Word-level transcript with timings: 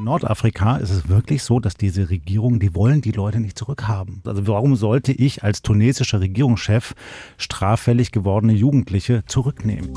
in 0.00 0.04
Nordafrika 0.04 0.78
ist 0.78 0.90
es 0.90 1.08
wirklich 1.08 1.42
so, 1.42 1.60
dass 1.60 1.74
diese 1.74 2.08
Regierung, 2.08 2.58
die 2.58 2.74
wollen 2.74 3.02
die 3.02 3.12
Leute 3.12 3.38
nicht 3.38 3.58
zurückhaben. 3.58 4.22
Also 4.24 4.46
warum 4.46 4.74
sollte 4.74 5.12
ich 5.12 5.44
als 5.44 5.60
tunesischer 5.60 6.20
Regierungschef 6.20 6.94
straffällig 7.36 8.10
gewordene 8.10 8.54
Jugendliche 8.54 9.22
zurücknehmen? 9.26 9.92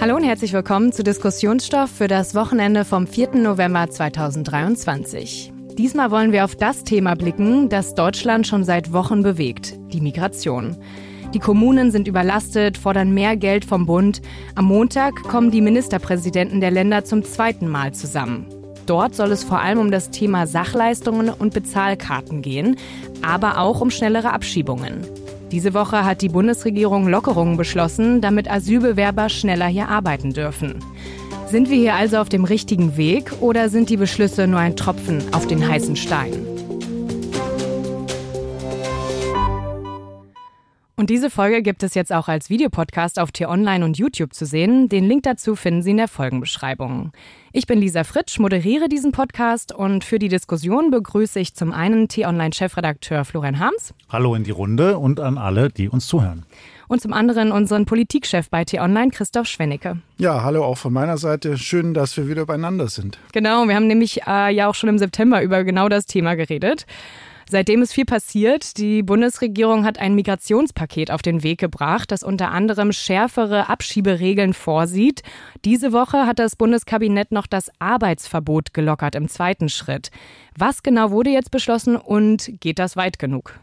Hallo 0.00 0.16
und 0.16 0.24
herzlich 0.24 0.52
willkommen 0.52 0.92
zu 0.92 1.04
Diskussionsstoff 1.04 1.88
für 1.88 2.08
das 2.08 2.34
Wochenende 2.34 2.84
vom 2.84 3.06
4. 3.06 3.36
November 3.36 3.88
2023. 3.88 5.52
Diesmal 5.78 6.10
wollen 6.10 6.32
wir 6.32 6.44
auf 6.44 6.56
das 6.56 6.82
Thema 6.82 7.14
blicken, 7.14 7.68
das 7.68 7.94
Deutschland 7.94 8.46
schon 8.46 8.64
seit 8.64 8.92
Wochen 8.92 9.22
bewegt, 9.22 9.78
die 9.92 10.00
Migration. 10.00 10.76
Die 11.32 11.40
Kommunen 11.40 11.92
sind 11.92 12.08
überlastet, 12.08 12.76
fordern 12.76 13.14
mehr 13.14 13.36
Geld 13.36 13.64
vom 13.64 13.86
Bund. 13.86 14.20
Am 14.56 14.66
Montag 14.66 15.14
kommen 15.22 15.52
die 15.52 15.60
Ministerpräsidenten 15.60 16.60
der 16.60 16.70
Länder 16.72 17.04
zum 17.04 17.24
zweiten 17.24 17.68
Mal 17.68 17.92
zusammen. 17.94 18.63
Dort 18.86 19.14
soll 19.14 19.32
es 19.32 19.44
vor 19.44 19.60
allem 19.60 19.78
um 19.78 19.90
das 19.90 20.10
Thema 20.10 20.46
Sachleistungen 20.46 21.30
und 21.30 21.54
Bezahlkarten 21.54 22.42
gehen, 22.42 22.76
aber 23.22 23.58
auch 23.58 23.80
um 23.80 23.90
schnellere 23.90 24.32
Abschiebungen. 24.32 25.06
Diese 25.50 25.72
Woche 25.72 26.04
hat 26.04 26.20
die 26.20 26.28
Bundesregierung 26.28 27.08
Lockerungen 27.08 27.56
beschlossen, 27.56 28.20
damit 28.20 28.50
Asylbewerber 28.50 29.28
schneller 29.28 29.66
hier 29.66 29.88
arbeiten 29.88 30.32
dürfen. 30.32 30.76
Sind 31.46 31.70
wir 31.70 31.76
hier 31.76 31.94
also 31.94 32.18
auf 32.18 32.28
dem 32.28 32.44
richtigen 32.44 32.96
Weg 32.96 33.30
oder 33.40 33.68
sind 33.68 33.88
die 33.90 33.96
Beschlüsse 33.96 34.46
nur 34.46 34.60
ein 34.60 34.76
Tropfen 34.76 35.22
auf 35.32 35.46
den 35.46 35.66
heißen 35.66 35.96
Stein? 35.96 36.53
Und 41.04 41.10
diese 41.10 41.28
Folge 41.28 41.60
gibt 41.60 41.82
es 41.82 41.92
jetzt 41.92 42.14
auch 42.14 42.28
als 42.28 42.48
Videopodcast 42.48 43.20
auf 43.20 43.30
T-Online 43.30 43.84
und 43.84 43.98
YouTube 43.98 44.32
zu 44.32 44.46
sehen. 44.46 44.88
Den 44.88 45.04
Link 45.04 45.24
dazu 45.24 45.54
finden 45.54 45.82
Sie 45.82 45.90
in 45.90 45.98
der 45.98 46.08
Folgenbeschreibung. 46.08 47.12
Ich 47.52 47.66
bin 47.66 47.78
Lisa 47.78 48.04
Fritsch, 48.04 48.38
moderiere 48.38 48.88
diesen 48.88 49.12
Podcast 49.12 49.70
und 49.70 50.02
für 50.02 50.18
die 50.18 50.30
Diskussion 50.30 50.90
begrüße 50.90 51.38
ich 51.38 51.54
zum 51.54 51.74
einen 51.74 52.08
T-Online-Chefredakteur 52.08 53.26
Florian 53.26 53.58
Harms. 53.58 53.92
Hallo 54.08 54.34
in 54.34 54.44
die 54.44 54.50
Runde 54.50 54.96
und 54.96 55.20
an 55.20 55.36
alle, 55.36 55.68
die 55.68 55.90
uns 55.90 56.06
zuhören. 56.06 56.46
Und 56.88 57.02
zum 57.02 57.12
anderen 57.12 57.52
unseren 57.52 57.84
Politikchef 57.84 58.48
bei 58.48 58.64
T-Online, 58.64 59.10
Christoph 59.10 59.46
Schwennecke. 59.46 59.98
Ja, 60.16 60.42
hallo 60.42 60.64
auch 60.64 60.78
von 60.78 60.94
meiner 60.94 61.18
Seite. 61.18 61.58
Schön, 61.58 61.92
dass 61.92 62.16
wir 62.16 62.28
wieder 62.28 62.46
beieinander 62.46 62.88
sind. 62.88 63.18
Genau, 63.32 63.68
wir 63.68 63.74
haben 63.74 63.88
nämlich 63.88 64.22
äh, 64.26 64.54
ja 64.54 64.68
auch 64.70 64.74
schon 64.74 64.88
im 64.88 64.96
September 64.96 65.42
über 65.42 65.64
genau 65.64 65.90
das 65.90 66.06
Thema 66.06 66.34
geredet. 66.34 66.86
Seitdem 67.48 67.82
ist 67.82 67.92
viel 67.92 68.04
passiert. 68.04 68.78
Die 68.78 69.02
Bundesregierung 69.02 69.84
hat 69.84 69.98
ein 69.98 70.14
Migrationspaket 70.14 71.10
auf 71.10 71.22
den 71.22 71.42
Weg 71.42 71.58
gebracht, 71.58 72.10
das 72.10 72.22
unter 72.22 72.50
anderem 72.50 72.92
schärfere 72.92 73.68
Abschieberegeln 73.68 74.54
vorsieht. 74.54 75.22
Diese 75.64 75.92
Woche 75.92 76.26
hat 76.26 76.38
das 76.38 76.56
Bundeskabinett 76.56 77.32
noch 77.32 77.46
das 77.46 77.70
Arbeitsverbot 77.78 78.74
gelockert 78.74 79.14
im 79.14 79.28
zweiten 79.28 79.68
Schritt. 79.68 80.10
Was 80.56 80.82
genau 80.82 81.10
wurde 81.10 81.30
jetzt 81.30 81.50
beschlossen 81.50 81.96
und 81.96 82.60
geht 82.60 82.78
das 82.78 82.96
weit 82.96 83.18
genug? 83.18 83.58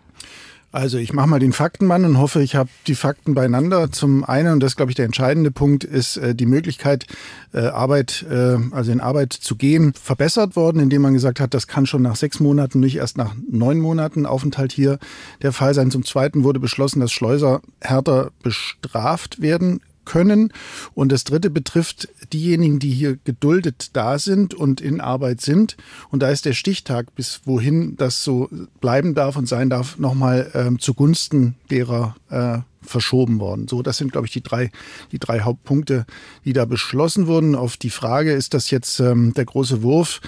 Also 0.72 0.98
ich 0.98 1.12
mache 1.12 1.28
mal 1.28 1.40
den 1.40 1.52
Faktenmann 1.52 2.06
und 2.06 2.18
hoffe, 2.18 2.42
ich 2.42 2.56
habe 2.56 2.70
die 2.88 2.96
Fakten 2.96 3.34
beieinander. 3.34 3.92
Zum 3.92 4.24
einen, 4.24 4.54
und 4.54 4.60
das 4.62 4.74
ist, 4.74 4.78
glaube 4.78 4.92
ich, 4.92 4.96
der 4.96 5.06
entscheidende 5.06 5.52
Punkt, 5.52 5.84
ist 5.84 6.16
äh, 6.16 6.34
die 6.34 6.46
Möglichkeit, 6.46 7.08
äh, 7.54 7.60
Arbeit, 7.60 8.26
äh, 8.30 8.58
also 8.72 8.92
in 8.92 9.02
Arbeit 9.02 9.34
zu 9.34 9.58
gehen, 9.58 9.94
verbessert 9.94 10.56
worden, 10.56 10.80
indem 10.82 11.02
man 11.02 11.14
gesagt 11.14 11.42
hat, 11.42 11.54
das 11.54 11.68
kann 11.68 11.86
schon 11.86 12.02
nach 12.02 12.16
sechs 12.16 12.40
Monaten, 12.40 12.80
nicht 12.80 12.96
erst 12.96 13.18
nach 13.18 13.36
neun 13.50 13.80
Monaten 13.80 14.26
Aufenthalt 14.26 14.72
hier 14.72 14.98
der 15.42 15.52
Fall 15.52 15.74
sein. 15.74 15.92
Zum 15.92 16.06
Zweiten 16.06 16.46
wurde 16.46 16.62
beschlossen, 16.62 17.02
dass 17.02 17.12
Schleuser 17.12 17.62
härter 17.82 18.32
bestraft 18.42 19.42
werden 19.42 19.82
können. 20.12 20.52
Und 20.94 21.10
das 21.10 21.24
Dritte 21.24 21.50
betrifft 21.50 22.10
diejenigen, 22.34 22.80
die 22.80 22.92
hier 22.92 23.16
geduldet 23.24 23.92
da 23.94 24.20
sind 24.20 24.54
und 24.54 24.82
in 24.82 25.00
Arbeit 25.00 25.40
sind. 25.40 25.78
Und 26.10 26.22
da 26.22 26.30
ist 26.30 26.44
der 26.44 26.52
Stichtag, 26.52 27.16
bis 27.16 27.42
wohin 27.46 27.96
das 27.96 28.22
so 28.22 28.50
bleiben 28.82 29.16
darf 29.16 29.38
und 29.38 29.48
sein 29.48 29.70
darf, 29.70 29.98
nochmal 29.98 30.52
ähm, 30.54 30.80
zugunsten 30.80 31.56
derer 31.70 32.18
äh, 32.30 32.58
verschoben 32.82 33.40
worden. 33.40 33.70
So, 33.70 33.82
das 33.82 33.98
sind, 33.98 34.12
glaube 34.12 34.28
ich, 34.28 34.34
die 34.34 34.44
drei, 34.44 34.70
die 35.14 35.20
drei 35.20 35.42
Hauptpunkte, 35.42 36.06
die 36.44 36.52
da 36.52 36.66
beschlossen 36.66 37.28
wurden. 37.28 37.56
Auf 37.56 37.78
die 37.78 37.90
Frage, 37.90 38.34
ist 38.34 38.54
das 38.54 38.70
jetzt 38.70 39.00
ähm, 39.00 39.34
der 39.34 39.46
große 39.46 39.82
Wurf? 39.82 40.20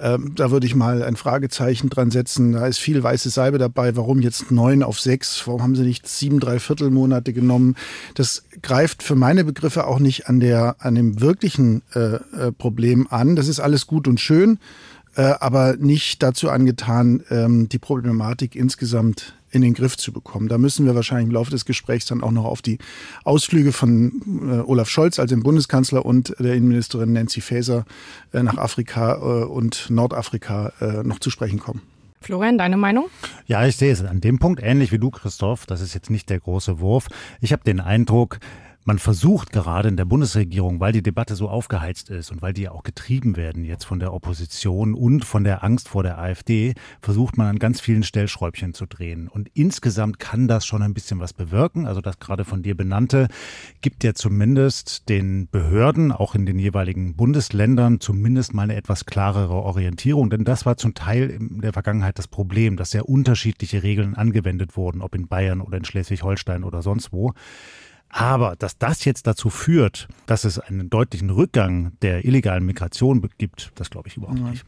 Ähm, 0.00 0.32
da 0.36 0.50
würde 0.50 0.66
ich 0.66 0.74
mal 0.74 1.02
ein 1.02 1.16
Fragezeichen 1.16 1.90
dran 1.90 2.10
setzen. 2.10 2.52
Da 2.52 2.66
ist 2.66 2.78
viel 2.78 3.02
weiße 3.02 3.30
Salbe 3.30 3.58
dabei. 3.58 3.96
Warum 3.96 4.20
jetzt 4.20 4.50
neun 4.50 4.82
auf 4.82 5.00
sechs? 5.00 5.46
Warum 5.46 5.62
haben 5.62 5.76
sie 5.76 5.82
nicht 5.82 6.06
sieben, 6.06 6.38
drei 6.38 6.60
Viertelmonate 6.60 7.32
genommen? 7.32 7.74
Das 8.14 8.44
greift 8.62 9.02
für 9.02 9.16
meine 9.16 9.44
Begriffe 9.44 9.86
auch 9.86 9.98
nicht 9.98 10.28
an 10.28 10.40
der, 10.40 10.76
an 10.78 10.94
dem 10.94 11.20
wirklichen 11.20 11.82
äh, 11.94 12.16
äh, 12.16 12.52
Problem 12.56 13.08
an. 13.10 13.34
Das 13.34 13.48
ist 13.48 13.60
alles 13.60 13.86
gut 13.86 14.06
und 14.06 14.20
schön, 14.20 14.58
äh, 15.16 15.22
aber 15.22 15.76
nicht 15.76 16.22
dazu 16.22 16.48
angetan, 16.50 17.24
ähm, 17.30 17.68
die 17.68 17.78
Problematik 17.78 18.54
insgesamt 18.54 19.34
in 19.50 19.62
den 19.62 19.74
Griff 19.74 19.96
zu 19.96 20.12
bekommen. 20.12 20.48
Da 20.48 20.58
müssen 20.58 20.86
wir 20.86 20.94
wahrscheinlich 20.94 21.28
im 21.28 21.32
Laufe 21.32 21.50
des 21.50 21.64
Gesprächs 21.64 22.06
dann 22.06 22.22
auch 22.22 22.30
noch 22.30 22.44
auf 22.44 22.62
die 22.62 22.78
Ausflüge 23.24 23.72
von 23.72 24.12
äh, 24.50 24.60
Olaf 24.60 24.88
Scholz 24.88 25.18
als 25.18 25.30
dem 25.30 25.42
Bundeskanzler 25.42 26.04
und 26.04 26.34
der 26.38 26.54
Innenministerin 26.54 27.12
Nancy 27.12 27.40
Faeser 27.40 27.84
äh, 28.32 28.42
nach 28.42 28.58
Afrika 28.58 29.14
äh, 29.14 29.44
und 29.44 29.90
Nordafrika 29.90 30.72
äh, 30.80 31.02
noch 31.02 31.18
zu 31.18 31.30
sprechen 31.30 31.58
kommen. 31.58 31.82
Florian, 32.20 32.58
deine 32.58 32.76
Meinung? 32.76 33.06
Ja, 33.46 33.64
ich 33.66 33.76
sehe 33.76 33.92
es 33.92 34.04
an 34.04 34.20
dem 34.20 34.38
Punkt 34.38 34.60
ähnlich 34.62 34.90
wie 34.92 34.98
du, 34.98 35.10
Christoph. 35.10 35.66
Das 35.66 35.80
ist 35.80 35.94
jetzt 35.94 36.10
nicht 36.10 36.28
der 36.30 36.40
große 36.40 36.80
Wurf. 36.80 37.08
Ich 37.40 37.52
habe 37.52 37.62
den 37.64 37.80
Eindruck, 37.80 38.40
man 38.88 38.98
versucht 38.98 39.52
gerade 39.52 39.90
in 39.90 39.98
der 39.98 40.06
Bundesregierung, 40.06 40.80
weil 40.80 40.92
die 40.92 41.02
Debatte 41.02 41.36
so 41.36 41.50
aufgeheizt 41.50 42.08
ist 42.08 42.32
und 42.32 42.40
weil 42.40 42.54
die 42.54 42.62
ja 42.62 42.70
auch 42.72 42.84
getrieben 42.84 43.36
werden 43.36 43.62
jetzt 43.66 43.84
von 43.84 44.00
der 44.00 44.14
Opposition 44.14 44.94
und 44.94 45.26
von 45.26 45.44
der 45.44 45.62
Angst 45.62 45.90
vor 45.90 46.02
der 46.02 46.18
AfD, 46.18 46.72
versucht 47.02 47.36
man 47.36 47.48
an 47.48 47.58
ganz 47.58 47.82
vielen 47.82 48.02
Stellschräubchen 48.02 48.72
zu 48.72 48.86
drehen. 48.86 49.28
Und 49.28 49.50
insgesamt 49.52 50.18
kann 50.18 50.48
das 50.48 50.64
schon 50.64 50.80
ein 50.80 50.94
bisschen 50.94 51.20
was 51.20 51.34
bewirken. 51.34 51.86
Also 51.86 52.00
das 52.00 52.18
gerade 52.18 52.46
von 52.46 52.62
dir 52.62 52.74
benannte 52.74 53.28
gibt 53.82 54.04
ja 54.04 54.14
zumindest 54.14 55.10
den 55.10 55.50
Behörden, 55.50 56.10
auch 56.10 56.34
in 56.34 56.46
den 56.46 56.58
jeweiligen 56.58 57.14
Bundesländern, 57.14 58.00
zumindest 58.00 58.54
mal 58.54 58.62
eine 58.62 58.76
etwas 58.76 59.04
klarere 59.04 59.52
Orientierung. 59.52 60.30
Denn 60.30 60.44
das 60.44 60.64
war 60.64 60.78
zum 60.78 60.94
Teil 60.94 61.28
in 61.28 61.60
der 61.60 61.74
Vergangenheit 61.74 62.18
das 62.18 62.26
Problem, 62.26 62.78
dass 62.78 62.92
sehr 62.92 63.06
unterschiedliche 63.06 63.82
Regeln 63.82 64.14
angewendet 64.14 64.78
wurden, 64.78 65.02
ob 65.02 65.14
in 65.14 65.28
Bayern 65.28 65.60
oder 65.60 65.76
in 65.76 65.84
Schleswig-Holstein 65.84 66.64
oder 66.64 66.80
sonst 66.80 67.12
wo. 67.12 67.34
Aber 68.10 68.56
dass 68.58 68.78
das 68.78 69.04
jetzt 69.04 69.26
dazu 69.26 69.50
führt, 69.50 70.08
dass 70.26 70.44
es 70.44 70.58
einen 70.58 70.90
deutlichen 70.90 71.30
Rückgang 71.30 71.92
der 72.02 72.24
illegalen 72.24 72.64
Migration 72.64 73.26
gibt, 73.38 73.72
das 73.74 73.90
glaube 73.90 74.08
ich 74.08 74.16
überhaupt 74.16 74.40
nicht. 74.40 74.64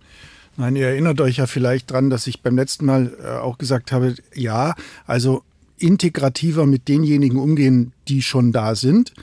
Nein, 0.57 0.77
ihr 0.77 0.89
erinnert 0.89 1.21
euch 1.21 1.37
ja 1.37 1.47
vielleicht 1.47 1.91
dran, 1.91 2.11
dass 2.11 2.27
ich 2.27 2.43
beim 2.43 2.57
letzten 2.57 2.85
Mal 2.85 3.17
äh, 3.23 3.29
auch 3.39 3.57
gesagt 3.57 3.93
habe, 3.93 4.15
ja, 4.35 4.75
also 5.07 5.43
integrativer 5.79 6.67
mit 6.67 6.89
denjenigen 6.89 7.39
umgehen, 7.39 7.93
die 8.09 8.21
schon 8.21 8.53
da 8.53 8.75
sind. 8.75 9.15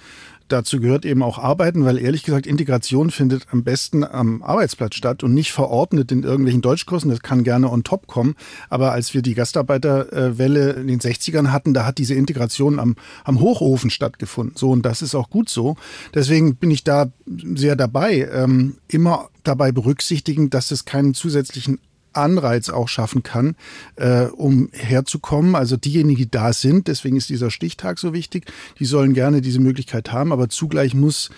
Dazu 0.48 0.80
gehört 0.80 1.06
eben 1.06 1.24
auch 1.24 1.40
Arbeiten, 1.40 1.84
weil 1.86 1.98
ehrlich 1.98 2.24
gesagt 2.24 2.48
Integration 2.48 3.12
findet 3.12 3.48
am 3.52 3.64
besten 3.64 4.04
am 4.04 4.42
Arbeitsplatz 4.42 4.96
statt 4.96 5.24
und 5.24 5.34
nicht 5.34 5.52
verordnet 5.52 6.12
in 6.12 6.24
irgendwelchen 6.24 6.62
Deutschkursen. 6.62 7.10
Das 7.10 7.22
kann 7.22 7.44
gerne 7.44 7.72
on 7.72 7.84
top 7.84 8.08
kommen. 8.08 8.36
Aber 8.70 8.92
als 8.92 9.14
wir 9.14 9.22
die 9.22 9.34
Gastarbeiterwelle 9.34 10.72
in 10.72 10.88
den 10.88 11.00
60ern 11.00 11.52
hatten, 11.52 11.74
da 11.74 11.86
hat 11.86 11.98
diese 11.98 12.14
Integration 12.14 12.80
am, 12.80 12.96
am 13.24 13.40
Hochofen 13.40 13.90
stattgefunden. 13.90 14.56
So, 14.56 14.72
und 14.72 14.86
das 14.86 15.02
ist 15.02 15.16
auch 15.16 15.30
gut 15.30 15.50
so. 15.50 15.76
Deswegen 16.14 16.56
bin 16.56 16.72
ich 16.72 16.84
da 16.84 17.12
sehr 17.26 17.76
dabei, 17.76 18.30
ähm, 18.32 18.78
immer 18.88 19.30
dabei 19.44 19.72
berücksichtigen, 19.72 20.50
dass 20.50 20.72
es 20.72 20.86
keinen 20.86 21.14
zusätzlichen 21.14 21.80
Anreiz 22.18 22.70
auch 22.70 22.88
schaffen 22.88 23.24
kann, 23.24 23.56
äh, 23.96 24.26
um 24.26 24.70
herzukommen. 24.74 25.56
Also 25.56 25.78
diejenigen, 25.78 26.18
die 26.18 26.32
da 26.32 26.54
sind, 26.54 26.88
deswegen 26.88 27.18
ist 27.18 27.30
dieser 27.30 27.52
Stichtag 27.52 28.00
so 28.00 28.14
wichtig, 28.14 28.52
die 28.80 28.86
sollen 28.86 29.14
gerne 29.14 29.42
diese 29.42 29.60
Möglichkeit 29.60 30.12
haben, 30.12 30.32
aber 30.32 30.50
zugleich 30.50 30.94
muss, 30.94 31.30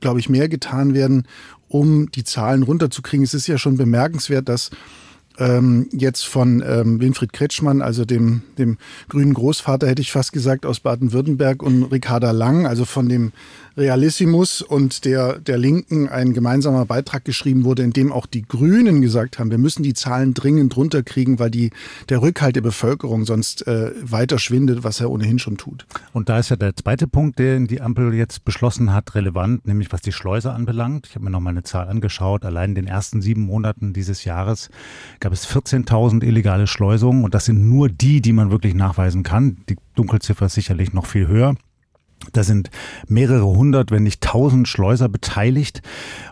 glaube 0.00 0.20
ich, 0.20 0.28
mehr 0.28 0.48
getan 0.48 0.94
werden, 0.94 1.26
um 1.68 2.10
die 2.10 2.24
Zahlen 2.24 2.62
runterzukriegen. 2.62 3.24
Es 3.24 3.34
ist 3.34 3.46
ja 3.46 3.58
schon 3.58 3.76
bemerkenswert, 3.76 4.48
dass 4.48 4.70
ähm, 5.38 5.88
jetzt 5.92 6.26
von 6.26 6.62
ähm, 6.66 7.00
Winfried 7.00 7.32
Kretschmann, 7.32 7.82
also 7.82 8.04
dem, 8.04 8.42
dem 8.58 8.78
grünen 9.08 9.34
Großvater, 9.34 9.86
hätte 9.86 10.02
ich 10.02 10.12
fast 10.12 10.32
gesagt, 10.32 10.64
aus 10.64 10.80
Baden-Württemberg 10.80 11.62
und 11.62 11.84
Ricarda 11.84 12.30
Lang, 12.30 12.66
also 12.66 12.84
von 12.84 13.08
dem 13.08 13.32
Realissimus 13.76 14.62
und 14.62 15.04
der, 15.04 15.38
der 15.38 15.58
Linken 15.58 16.08
ein 16.08 16.32
gemeinsamer 16.32 16.86
Beitrag 16.86 17.24
geschrieben 17.24 17.64
wurde, 17.64 17.82
in 17.82 17.92
dem 17.92 18.10
auch 18.10 18.26
die 18.26 18.42
Grünen 18.42 19.02
gesagt 19.02 19.38
haben, 19.38 19.50
wir 19.50 19.58
müssen 19.58 19.82
die 19.82 19.94
Zahlen 19.94 20.34
dringend 20.34 20.76
runterkriegen, 20.76 21.38
weil 21.38 21.50
die, 21.50 21.70
der 22.08 22.22
Rückhalt 22.22 22.56
der 22.56 22.62
Bevölkerung 22.62 23.24
sonst 23.24 23.66
äh, 23.66 23.90
weiter 24.02 24.38
schwindet, 24.38 24.82
was 24.82 25.00
er 25.00 25.10
ohnehin 25.10 25.38
schon 25.38 25.56
tut. 25.56 25.86
Und 26.12 26.28
da 26.28 26.38
ist 26.38 26.48
ja 26.48 26.56
der 26.56 26.74
zweite 26.74 27.06
Punkt, 27.06 27.38
den 27.38 27.66
die 27.66 27.80
Ampel 27.80 28.14
jetzt 28.14 28.44
beschlossen 28.44 28.94
hat, 28.94 29.14
relevant, 29.14 29.66
nämlich 29.66 29.92
was 29.92 30.00
die 30.00 30.12
Schleuse 30.12 30.52
anbelangt. 30.52 31.06
Ich 31.08 31.14
habe 31.14 31.24
mir 31.24 31.30
noch 31.30 31.40
mal 31.40 31.50
eine 31.50 31.62
Zahl 31.62 31.88
angeschaut. 31.88 32.44
Allein 32.44 32.70
in 32.70 32.74
den 32.76 32.86
ersten 32.86 33.20
sieben 33.20 33.42
Monaten 33.42 33.92
dieses 33.92 34.24
Jahres 34.24 34.70
gab 35.20 35.32
es 35.32 35.46
14.000 35.46 36.24
illegale 36.24 36.66
Schleusungen 36.66 37.24
und 37.24 37.34
das 37.34 37.44
sind 37.44 37.68
nur 37.68 37.88
die, 37.88 38.20
die 38.20 38.32
man 38.32 38.50
wirklich 38.50 38.74
nachweisen 38.74 39.22
kann. 39.22 39.58
Die 39.68 39.76
Dunkelziffer 39.94 40.46
ist 40.46 40.54
sicherlich 40.54 40.92
noch 40.92 41.06
viel 41.06 41.28
höher. 41.28 41.56
Da 42.32 42.42
sind 42.42 42.70
mehrere 43.08 43.46
hundert, 43.46 43.90
wenn 43.90 44.02
nicht 44.02 44.20
tausend 44.20 44.68
Schleuser 44.68 45.08
beteiligt. 45.08 45.82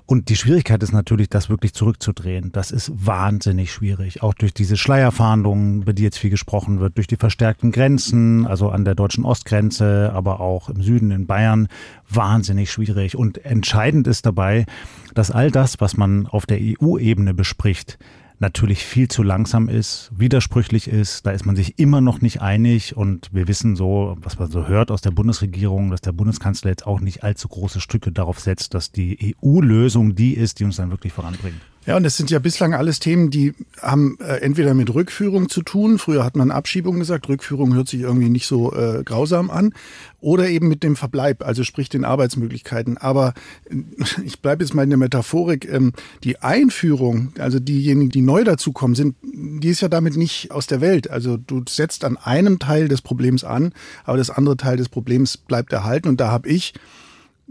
Und 0.07 0.29
die 0.29 0.37
Schwierigkeit 0.37 0.83
ist 0.83 0.93
natürlich, 0.93 1.29
das 1.29 1.49
wirklich 1.49 1.75
zurückzudrehen. 1.75 2.53
Das 2.53 2.71
ist 2.71 2.91
wahnsinnig 2.95 3.73
schwierig. 3.73 4.23
Auch 4.23 4.35
durch 4.35 4.53
diese 4.53 4.77
Schleierfahndungen, 4.77 5.83
über 5.83 5.93
die 5.93 6.03
jetzt 6.03 6.19
viel 6.19 6.31
gesprochen 6.31 6.81
wird, 6.81 6.97
durch 6.97 7.07
die 7.07 7.17
verstärkten 7.17 7.71
Grenzen, 7.71 8.47
also 8.47 8.71
an 8.71 8.85
der 8.85 8.95
deutschen 8.95 9.25
Ostgrenze, 9.25 10.11
aber 10.13 10.41
auch 10.41 10.69
im 10.69 10.83
Süden 10.83 11.11
in 11.11 11.27
Bayern, 11.27 11.69
wahnsinnig 12.09 12.71
schwierig. 12.71 13.17
Und 13.17 13.45
entscheidend 13.45 14.07
ist 14.07 14.27
dabei, 14.27 14.67
dass 15.15 15.31
all 15.31 15.51
das, 15.51 15.81
was 15.81 15.97
man 15.97 16.27
auf 16.27 16.47
der 16.47 16.59
EU-Ebene 16.61 17.35
bespricht, 17.35 17.99
natürlich 18.39 18.85
viel 18.85 19.09
zu 19.09 19.23
langsam 19.23 19.69
ist, 19.69 20.11
widersprüchlich 20.15 20.89
ist. 20.89 21.27
Da 21.27 21.31
ist 21.31 21.47
man 21.47 21.57
sich 21.57 21.79
immer 21.79 22.01
noch 22.01 22.21
nicht 22.21 22.43
einig. 22.43 22.97
Und 22.97 23.31
wir 23.33 23.49
wissen 23.49 23.77
so, 23.77 24.17
was 24.21 24.39
man 24.39 24.51
so 24.51 24.67
hört 24.67 24.91
aus 24.91 25.01
der 25.01 25.11
Bundesregierung, 25.11 25.91
dass 25.91 26.01
der 26.01 26.13
Bundeskanzler 26.13 26.71
jetzt 26.71 26.87
auch 26.87 27.01
nicht 27.01 27.23
allzu 27.23 27.49
große 27.49 27.81
Stücke 27.81 28.13
darauf 28.13 28.41
setzt, 28.41 28.75
dass 28.75 28.93
die 28.93 29.35
EU-Lösung 29.43 30.15
die 30.15 30.35
ist, 30.35 30.61
die 30.61 30.65
uns 30.65 30.77
dann 30.77 30.91
wirklich 30.91 31.13
voranbringt. 31.13 31.61
Ja, 31.87 31.99
und 31.99 32.03
das 32.03 32.17
sind 32.17 32.31
ja 32.31 32.39
bislang 32.39 32.73
alles 32.73 32.99
Themen, 32.99 33.29
die 33.31 33.53
haben 33.83 34.17
äh, 34.21 34.39
entweder 34.39 34.73
mit 34.73 34.95
Rückführung 34.95 35.51
zu 35.51 35.63
tun. 35.63 35.99
Früher 35.99 36.25
hat 36.25 36.35
man 36.35 36.51
Abschiebung 36.51 36.99
gesagt. 36.99 37.29
Rückführung 37.29 37.75
hört 37.75 37.89
sich 37.89 38.01
irgendwie 38.01 38.31
nicht 38.31 38.47
so 38.47 38.73
äh, 38.73 39.03
grausam 39.05 39.51
an. 39.51 39.75
Oder 40.21 40.49
eben 40.49 40.69
mit 40.69 40.83
dem 40.83 40.97
Verbleib, 40.97 41.45
also 41.45 41.63
sprich 41.63 41.91
den 41.91 42.07
Arbeitsmöglichkeiten. 42.07 42.97
Aber 42.97 43.35
äh, 43.69 43.77
ich 44.25 44.41
bleibe 44.41 44.65
jetzt 44.65 44.73
mal 44.73 44.85
in 44.85 44.91
der 44.91 44.99
Metaphorik. 44.99 45.71
Ähm, 45.71 45.93
die 46.23 46.41
Einführung, 46.41 47.33
also 47.39 47.61
diejenigen, 47.61 48.11
die 48.11 48.23
neu 48.23 48.45
dazukommen, 48.45 48.95
sind, 48.95 49.17
die 49.23 49.69
ist 49.69 49.83
ja 49.83 49.89
damit 49.89 50.17
nicht 50.17 50.53
aus 50.53 50.67
der 50.67 50.81
Welt. 50.81 51.11
Also 51.11 51.37
du 51.37 51.65
setzt 51.69 52.05
an 52.05 52.17
einem 52.17 52.59
Teil 52.59 52.89
des 52.89 53.03
Problems 53.03 53.45
an, 53.45 53.75
aber 54.05 54.17
das 54.17 54.31
andere 54.31 54.57
Teil 54.57 54.79
des 54.79 54.89
Problems 54.89 55.37
bleibt 55.37 55.71
erhalten. 55.75 56.09
Und 56.09 56.19
da 56.19 56.31
habe 56.31 56.49
ich 56.49 56.73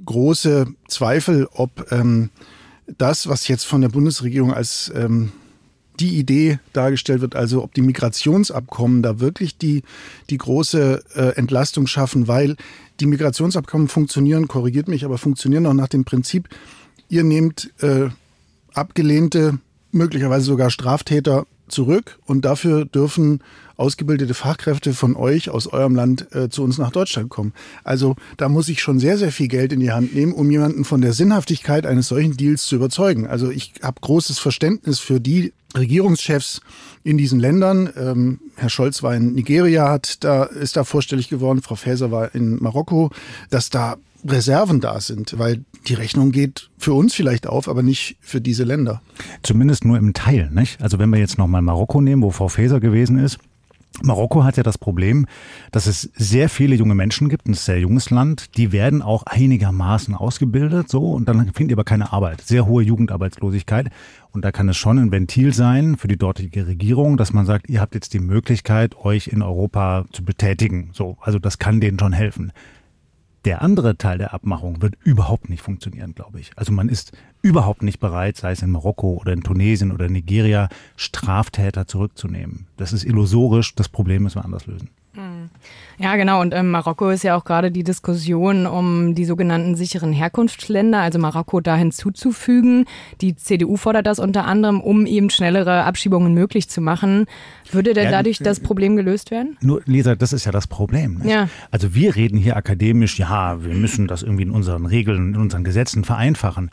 große 0.03 0.65
Zweifel, 0.87 1.47
ob 1.51 1.91
ähm, 1.91 2.31
das, 2.87 3.27
was 3.27 3.47
jetzt 3.47 3.65
von 3.65 3.81
der 3.81 3.89
Bundesregierung 3.89 4.53
als 4.53 4.91
ähm, 4.95 5.31
die 5.99 6.17
Idee 6.17 6.59
dargestellt 6.73 7.21
wird, 7.21 7.35
also 7.35 7.63
ob 7.63 7.73
die 7.73 7.81
Migrationsabkommen 7.81 9.03
da 9.03 9.19
wirklich 9.19 9.57
die, 9.57 9.83
die 10.29 10.37
große 10.37 11.03
äh, 11.15 11.35
Entlastung 11.35 11.87
schaffen, 11.87 12.27
weil 12.27 12.55
die 12.99 13.05
Migrationsabkommen 13.05 13.87
funktionieren, 13.87 14.47
korrigiert 14.47 14.87
mich, 14.87 15.05
aber 15.05 15.17
funktionieren 15.17 15.65
auch 15.65 15.73
nach 15.73 15.87
dem 15.87 16.03
Prinzip, 16.03 16.49
ihr 17.09 17.23
nehmt 17.23 17.71
äh, 17.81 18.09
abgelehnte, 18.73 19.59
möglicherweise 19.91 20.45
sogar 20.45 20.71
Straftäter 20.71 21.45
zurück 21.67 22.19
und 22.25 22.45
dafür 22.45 22.85
dürfen 22.85 23.41
ausgebildete 23.75 24.33
Fachkräfte 24.33 24.93
von 24.93 25.15
euch 25.15 25.49
aus 25.49 25.67
eurem 25.67 25.95
Land 25.95 26.33
äh, 26.33 26.49
zu 26.49 26.63
uns 26.63 26.77
nach 26.77 26.91
Deutschland 26.91 27.29
kommen. 27.29 27.53
Also 27.83 28.15
da 28.37 28.49
muss 28.49 28.69
ich 28.69 28.81
schon 28.81 28.99
sehr, 28.99 29.17
sehr 29.17 29.31
viel 29.31 29.47
Geld 29.47 29.73
in 29.73 29.79
die 29.79 29.91
Hand 29.91 30.13
nehmen, 30.13 30.33
um 30.33 30.49
jemanden 30.51 30.85
von 30.85 31.01
der 31.01 31.13
Sinnhaftigkeit 31.13 31.85
eines 31.85 32.07
solchen 32.07 32.37
Deals 32.37 32.65
zu 32.65 32.75
überzeugen. 32.75 33.27
Also 33.27 33.49
ich 33.49 33.73
habe 33.81 33.99
großes 34.01 34.39
Verständnis 34.39 34.99
für 34.99 35.19
die 35.19 35.53
Regierungschefs 35.75 36.61
in 37.03 37.17
diesen 37.17 37.39
Ländern. 37.39 37.91
Ähm, 37.97 38.39
Herr 38.55 38.69
Scholz 38.69 39.01
war 39.01 39.15
in 39.15 39.33
Nigeria, 39.33 39.89
hat 39.89 40.23
da, 40.23 40.43
ist 40.43 40.75
da 40.75 40.83
vorstellig 40.83 41.29
geworden, 41.29 41.61
Frau 41.61 41.75
Faeser 41.75 42.11
war 42.11 42.35
in 42.35 42.61
Marokko, 42.61 43.09
dass 43.49 43.69
da 43.69 43.97
Reserven 44.25 44.79
da 44.79 45.01
sind, 45.01 45.37
weil 45.39 45.65
die 45.87 45.93
Rechnung 45.93 46.31
geht 46.31 46.69
für 46.77 46.93
uns 46.93 47.13
vielleicht 47.13 47.47
auf, 47.47 47.67
aber 47.67 47.83
nicht 47.83 48.17
für 48.21 48.41
diese 48.41 48.63
Länder. 48.63 49.01
Zumindest 49.41 49.85
nur 49.85 49.97
im 49.97 50.13
Teil, 50.13 50.49
nicht? 50.51 50.81
Also 50.81 50.99
wenn 50.99 51.09
wir 51.09 51.19
jetzt 51.19 51.37
nochmal 51.37 51.61
Marokko 51.61 52.01
nehmen, 52.01 52.21
wo 52.21 52.31
Frau 52.31 52.47
Faeser 52.47 52.79
gewesen 52.79 53.17
ist, 53.17 53.39
Marokko 54.01 54.43
hat 54.43 54.57
ja 54.57 54.63
das 54.63 54.79
Problem, 54.79 55.27
dass 55.71 55.85
es 55.85 56.09
sehr 56.15 56.49
viele 56.49 56.75
junge 56.75 56.95
Menschen 56.95 57.29
gibt, 57.29 57.47
ein 57.47 57.53
sehr 57.53 57.79
junges 57.79 58.09
Land, 58.09 58.57
die 58.57 58.71
werden 58.71 59.03
auch 59.03 59.23
einigermaßen 59.23 60.15
ausgebildet, 60.15 60.89
so, 60.89 61.11
und 61.11 61.29
dann 61.29 61.53
finden 61.53 61.67
die 61.67 61.75
aber 61.75 61.83
keine 61.83 62.11
Arbeit. 62.11 62.41
Sehr 62.41 62.65
hohe 62.65 62.83
Jugendarbeitslosigkeit. 62.83 63.91
Und 64.31 64.43
da 64.43 64.51
kann 64.51 64.67
es 64.67 64.77
schon 64.77 64.97
ein 64.97 65.11
Ventil 65.11 65.53
sein 65.53 65.95
für 65.95 66.07
die 66.07 66.17
dortige 66.17 66.65
Regierung, 66.65 67.17
dass 67.17 67.33
man 67.33 67.45
sagt, 67.45 67.69
ihr 67.69 67.81
habt 67.81 67.93
jetzt 67.93 68.15
die 68.15 68.19
Möglichkeit, 68.19 68.95
euch 68.97 69.27
in 69.27 69.43
Europa 69.43 70.05
zu 70.11 70.25
betätigen. 70.25 70.89
So, 70.93 71.17
also 71.21 71.37
das 71.37 71.59
kann 71.59 71.79
denen 71.79 71.99
schon 71.99 72.13
helfen. 72.13 72.51
Der 73.45 73.61
andere 73.61 73.97
Teil 73.97 74.17
der 74.17 74.33
Abmachung 74.33 74.81
wird 74.81 74.95
überhaupt 75.03 75.49
nicht 75.49 75.61
funktionieren, 75.61 76.15
glaube 76.15 76.39
ich. 76.39 76.51
Also 76.55 76.71
man 76.71 76.87
ist 76.87 77.11
überhaupt 77.41 77.83
nicht 77.83 77.99
bereit, 77.99 78.37
sei 78.37 78.51
es 78.51 78.61
in 78.61 78.71
Marokko 78.71 79.17
oder 79.19 79.33
in 79.33 79.43
Tunesien 79.43 79.91
oder 79.91 80.07
Nigeria, 80.07 80.69
Straftäter 80.95 81.85
zurückzunehmen. 81.85 82.67
Das 82.77 82.93
ist 82.93 83.03
illusorisch. 83.03 83.75
Das 83.75 83.89
Problem 83.89 84.23
müssen 84.23 84.37
wir 84.37 84.45
anders 84.45 84.65
lösen. 84.65 84.89
Ja, 85.99 86.15
genau. 86.15 86.41
Und 86.41 86.53
ähm, 86.53 86.71
Marokko 86.71 87.09
ist 87.09 87.23
ja 87.23 87.35
auch 87.35 87.45
gerade 87.45 87.71
die 87.71 87.83
Diskussion 87.83 88.65
um 88.65 89.15
die 89.15 89.25
sogenannten 89.25 89.75
sicheren 89.75 90.11
Herkunftsländer, 90.11 90.99
also 90.99 91.19
Marokko 91.19 91.61
da 91.61 91.75
hinzuzufügen. 91.75 92.85
Die 93.21 93.35
CDU 93.35 93.77
fordert 93.77 94.07
das 94.07 94.19
unter 94.19 94.45
anderem, 94.45 94.81
um 94.81 95.05
eben 95.05 95.29
schnellere 95.29 95.83
Abschiebungen 95.83 96.33
möglich 96.33 96.69
zu 96.69 96.81
machen. 96.81 97.25
Würde 97.71 97.93
denn 97.93 98.05
ja, 98.05 98.11
dadurch 98.11 98.39
das 98.39 98.59
Problem 98.59 98.95
gelöst 98.95 99.31
werden? 99.31 99.57
Nur, 99.61 99.81
Lisa, 99.85 100.15
das 100.15 100.33
ist 100.33 100.45
ja 100.45 100.51
das 100.51 100.67
Problem. 100.67 101.15
Nicht? 101.15 101.29
Ja. 101.29 101.47
Also 101.71 101.93
wir 101.93 102.15
reden 102.15 102.37
hier 102.37 102.57
akademisch, 102.57 103.19
ja, 103.19 103.63
wir 103.63 103.73
müssen 103.73 104.07
das 104.07 104.23
irgendwie 104.23 104.43
in 104.43 104.51
unseren 104.51 104.85
Regeln, 104.85 105.33
in 105.33 105.39
unseren 105.39 105.63
Gesetzen 105.63 106.03
vereinfachen. 106.03 106.71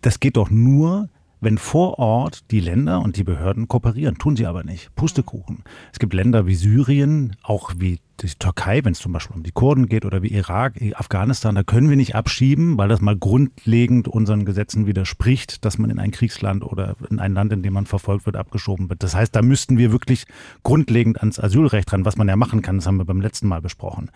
Das 0.00 0.20
geht 0.20 0.36
doch 0.36 0.50
nur, 0.50 1.08
wenn 1.42 1.58
vor 1.58 1.98
Ort 1.98 2.50
die 2.50 2.60
Länder 2.60 3.02
und 3.02 3.16
die 3.16 3.24
Behörden 3.24 3.68
kooperieren. 3.68 4.16
Tun 4.16 4.36
sie 4.36 4.46
aber 4.46 4.64
nicht. 4.64 4.94
Pustekuchen. 4.94 5.64
Es 5.92 5.98
gibt 5.98 6.14
Länder 6.14 6.46
wie 6.46 6.54
Syrien, 6.54 7.36
auch 7.42 7.72
wie 7.76 7.98
die 8.22 8.28
Türkei, 8.38 8.84
wenn 8.84 8.92
es 8.92 8.98
zum 8.98 9.12
Beispiel 9.12 9.36
um 9.36 9.42
die 9.42 9.52
Kurden 9.52 9.86
geht 9.88 10.04
oder 10.04 10.22
wie 10.22 10.28
Irak, 10.28 10.74
Afghanistan, 10.94 11.54
da 11.54 11.62
können 11.62 11.88
wir 11.88 11.96
nicht 11.96 12.14
abschieben, 12.14 12.78
weil 12.78 12.88
das 12.88 13.00
mal 13.00 13.16
grundlegend 13.16 14.08
unseren 14.08 14.44
Gesetzen 14.44 14.86
widerspricht, 14.86 15.64
dass 15.64 15.78
man 15.78 15.90
in 15.90 15.98
ein 15.98 16.10
Kriegsland 16.10 16.64
oder 16.64 16.96
in 17.10 17.18
ein 17.18 17.34
Land, 17.34 17.52
in 17.52 17.62
dem 17.62 17.72
man 17.72 17.86
verfolgt 17.86 18.26
wird, 18.26 18.36
abgeschoben 18.36 18.88
wird. 18.88 19.02
Das 19.02 19.14
heißt, 19.14 19.34
da 19.34 19.42
müssten 19.42 19.78
wir 19.78 19.92
wirklich 19.92 20.24
grundlegend 20.62 21.20
ans 21.20 21.38
Asylrecht 21.38 21.92
ran, 21.92 22.04
was 22.04 22.16
man 22.16 22.28
ja 22.28 22.36
machen 22.36 22.62
kann, 22.62 22.76
das 22.76 22.86
haben 22.86 22.96
wir 22.96 23.04
beim 23.04 23.20
letzten 23.20 23.48
Mal 23.48 23.60
besprochen. 23.60 24.10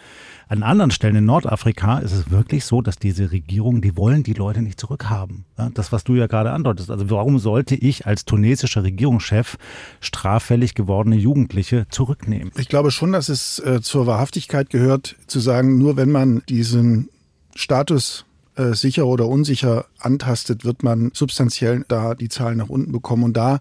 An 0.49 0.63
anderen 0.63 0.91
Stellen 0.91 1.17
in 1.17 1.25
Nordafrika 1.25 1.99
ist 1.99 2.13
es 2.13 2.31
wirklich 2.31 2.65
so, 2.65 2.83
dass 2.83 2.97
diese 2.97 3.33
Regierungen, 3.33 3.83
die 3.83 3.97
wollen 3.97 4.23
die 4.23 4.33
Leute 4.33 4.63
nicht 4.63 4.81
zurückhaben. 4.81 5.45
Das, 5.75 5.91
was 5.91 6.05
du 6.05 6.15
ja 6.15 6.27
gerade 6.27 6.53
andeutest. 6.53 6.91
Also 6.91 7.11
warum 7.11 7.39
sollte 7.39 7.75
ich 7.75 8.07
als 8.07 8.25
tunesischer 8.25 8.85
Regierungschef 8.85 9.57
straffällig 10.01 10.75
gewordene 10.75 11.17
Jugendliche 11.17 11.87
zurücknehmen? 11.89 12.53
Ich 12.59 12.69
glaube 12.69 12.91
schon, 12.91 13.13
dass 13.13 13.29
es 13.29 13.59
äh, 13.59 13.81
zur 13.97 14.07
Wahrhaftigkeit 14.07 14.69
gehört, 14.69 15.17
zu 15.27 15.41
sagen, 15.41 15.79
nur 15.79 15.97
wenn 15.97 16.11
man 16.11 16.43
diesen 16.51 17.09
Status 17.55 18.27
äh, 18.55 18.75
sicher 18.75 19.07
oder 19.07 19.27
unsicher 19.27 19.87
antastet, 19.99 20.67
wird 20.67 20.83
man 20.83 21.13
substanziell 21.15 21.83
da 21.89 22.15
die 22.15 22.29
Zahlen 22.29 22.59
nach 22.59 22.69
unten 22.69 22.93
bekommen. 22.93 23.25
Und 23.25 23.39
da, 23.39 23.59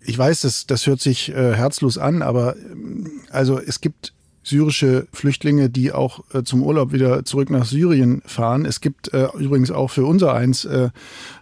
ich 0.00 0.16
weiß, 0.16 0.40
das, 0.40 0.66
das 0.66 0.86
hört 0.86 1.02
sich 1.02 1.28
äh, 1.28 1.52
herzlos 1.52 1.98
an, 1.98 2.22
aber 2.22 2.56
ähm, 2.56 3.20
also 3.28 3.60
es 3.60 3.82
gibt 3.82 4.14
syrische 4.46 5.08
Flüchtlinge, 5.12 5.68
die 5.68 5.90
auch 5.90 6.20
äh, 6.32 6.44
zum 6.44 6.62
Urlaub 6.62 6.92
wieder 6.92 7.24
zurück 7.24 7.50
nach 7.50 7.64
Syrien 7.64 8.22
fahren. 8.26 8.64
Es 8.64 8.80
gibt 8.80 9.12
äh, 9.12 9.26
übrigens 9.38 9.72
auch 9.72 9.90
für 9.90 10.06
unser 10.06 10.34
eins 10.34 10.64
äh, 10.64 10.90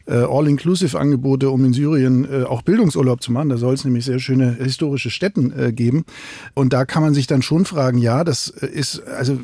äh, 0.07 0.15
All-Inclusive-Angebote, 0.15 1.51
um 1.51 1.63
in 1.67 1.75
Syrien 1.75 2.25
äh, 2.25 2.45
auch 2.45 2.63
Bildungsurlaub 2.63 3.23
zu 3.23 3.31
machen. 3.31 3.51
Da 3.51 3.59
soll 3.59 3.75
es 3.75 3.85
nämlich 3.85 4.07
sehr 4.07 4.21
schöne 4.21 4.55
historische 4.55 5.11
Städten 5.11 5.53
äh, 5.53 5.73
geben. 5.73 6.07
Und 6.55 6.73
da 6.73 6.87
kann 6.87 7.03
man 7.03 7.13
sich 7.13 7.27
dann 7.27 7.43
schon 7.43 7.67
fragen, 7.67 7.99
ja, 7.99 8.25
das 8.25 8.49
ist, 8.49 9.07
also 9.07 9.39